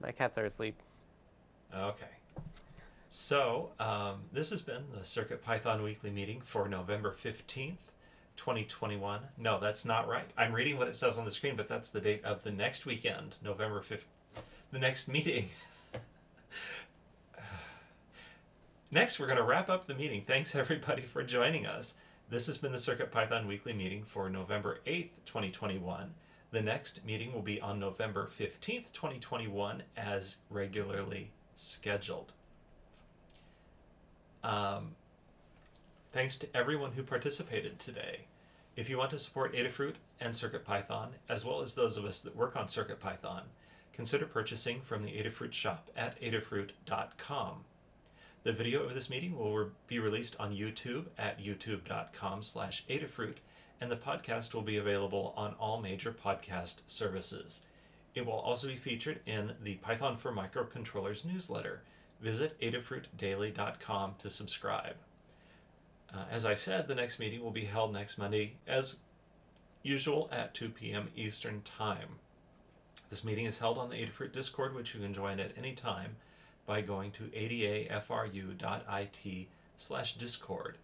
[0.00, 0.76] My cats are asleep.
[1.74, 2.06] Okay.
[3.10, 7.92] So, um, this has been the Circuit Python Weekly Meeting for November 15th,
[8.36, 9.20] 2021.
[9.38, 10.28] No, that's not right.
[10.36, 12.86] I'm reading what it says on the screen, but that's the date of the next
[12.86, 14.04] weekend, November 5th,
[14.70, 15.48] the next meeting.
[18.90, 20.24] Next, we're going to wrap up the meeting.
[20.26, 21.94] Thanks, everybody, for joining us.
[22.30, 26.14] This has been the Circuit Python Weekly Meeting for November 8th, 2021.
[26.50, 32.32] The next meeting will be on November 15th, 2021, as regularly scheduled.
[34.42, 34.92] Um,
[36.10, 38.20] thanks to everyone who participated today.
[38.74, 42.36] If you want to support Adafruit and CircuitPython, as well as those of us that
[42.36, 43.42] work on CircuitPython,
[43.98, 47.64] consider purchasing from the Adafruit shop at adafruit.com.
[48.44, 53.38] The video of this meeting will be released on YouTube at youtube.com slash Adafruit,
[53.80, 57.62] and the podcast will be available on all major podcast services.
[58.14, 61.82] It will also be featured in the Python for Microcontrollers newsletter.
[62.20, 64.94] Visit adafruitdaily.com to subscribe.
[66.14, 68.94] Uh, as I said, the next meeting will be held next Monday, as
[69.82, 71.08] usual, at 2 p.m.
[71.16, 72.20] Eastern Time.
[73.10, 76.16] This meeting is held on the Adafruit Discord, which you can join at any time
[76.66, 78.58] by going to adafru.it
[79.76, 80.76] slash discord.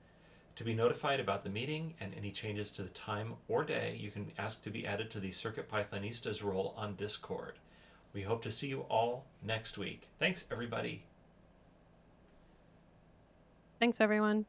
[0.57, 4.11] To be notified about the meeting and any changes to the time or day, you
[4.11, 7.55] can ask to be added to the Circuit Pythonistas role on Discord.
[8.15, 10.09] We hope to see you all next week.
[10.19, 11.03] Thanks, everybody.
[13.81, 14.47] Thanks, everyone.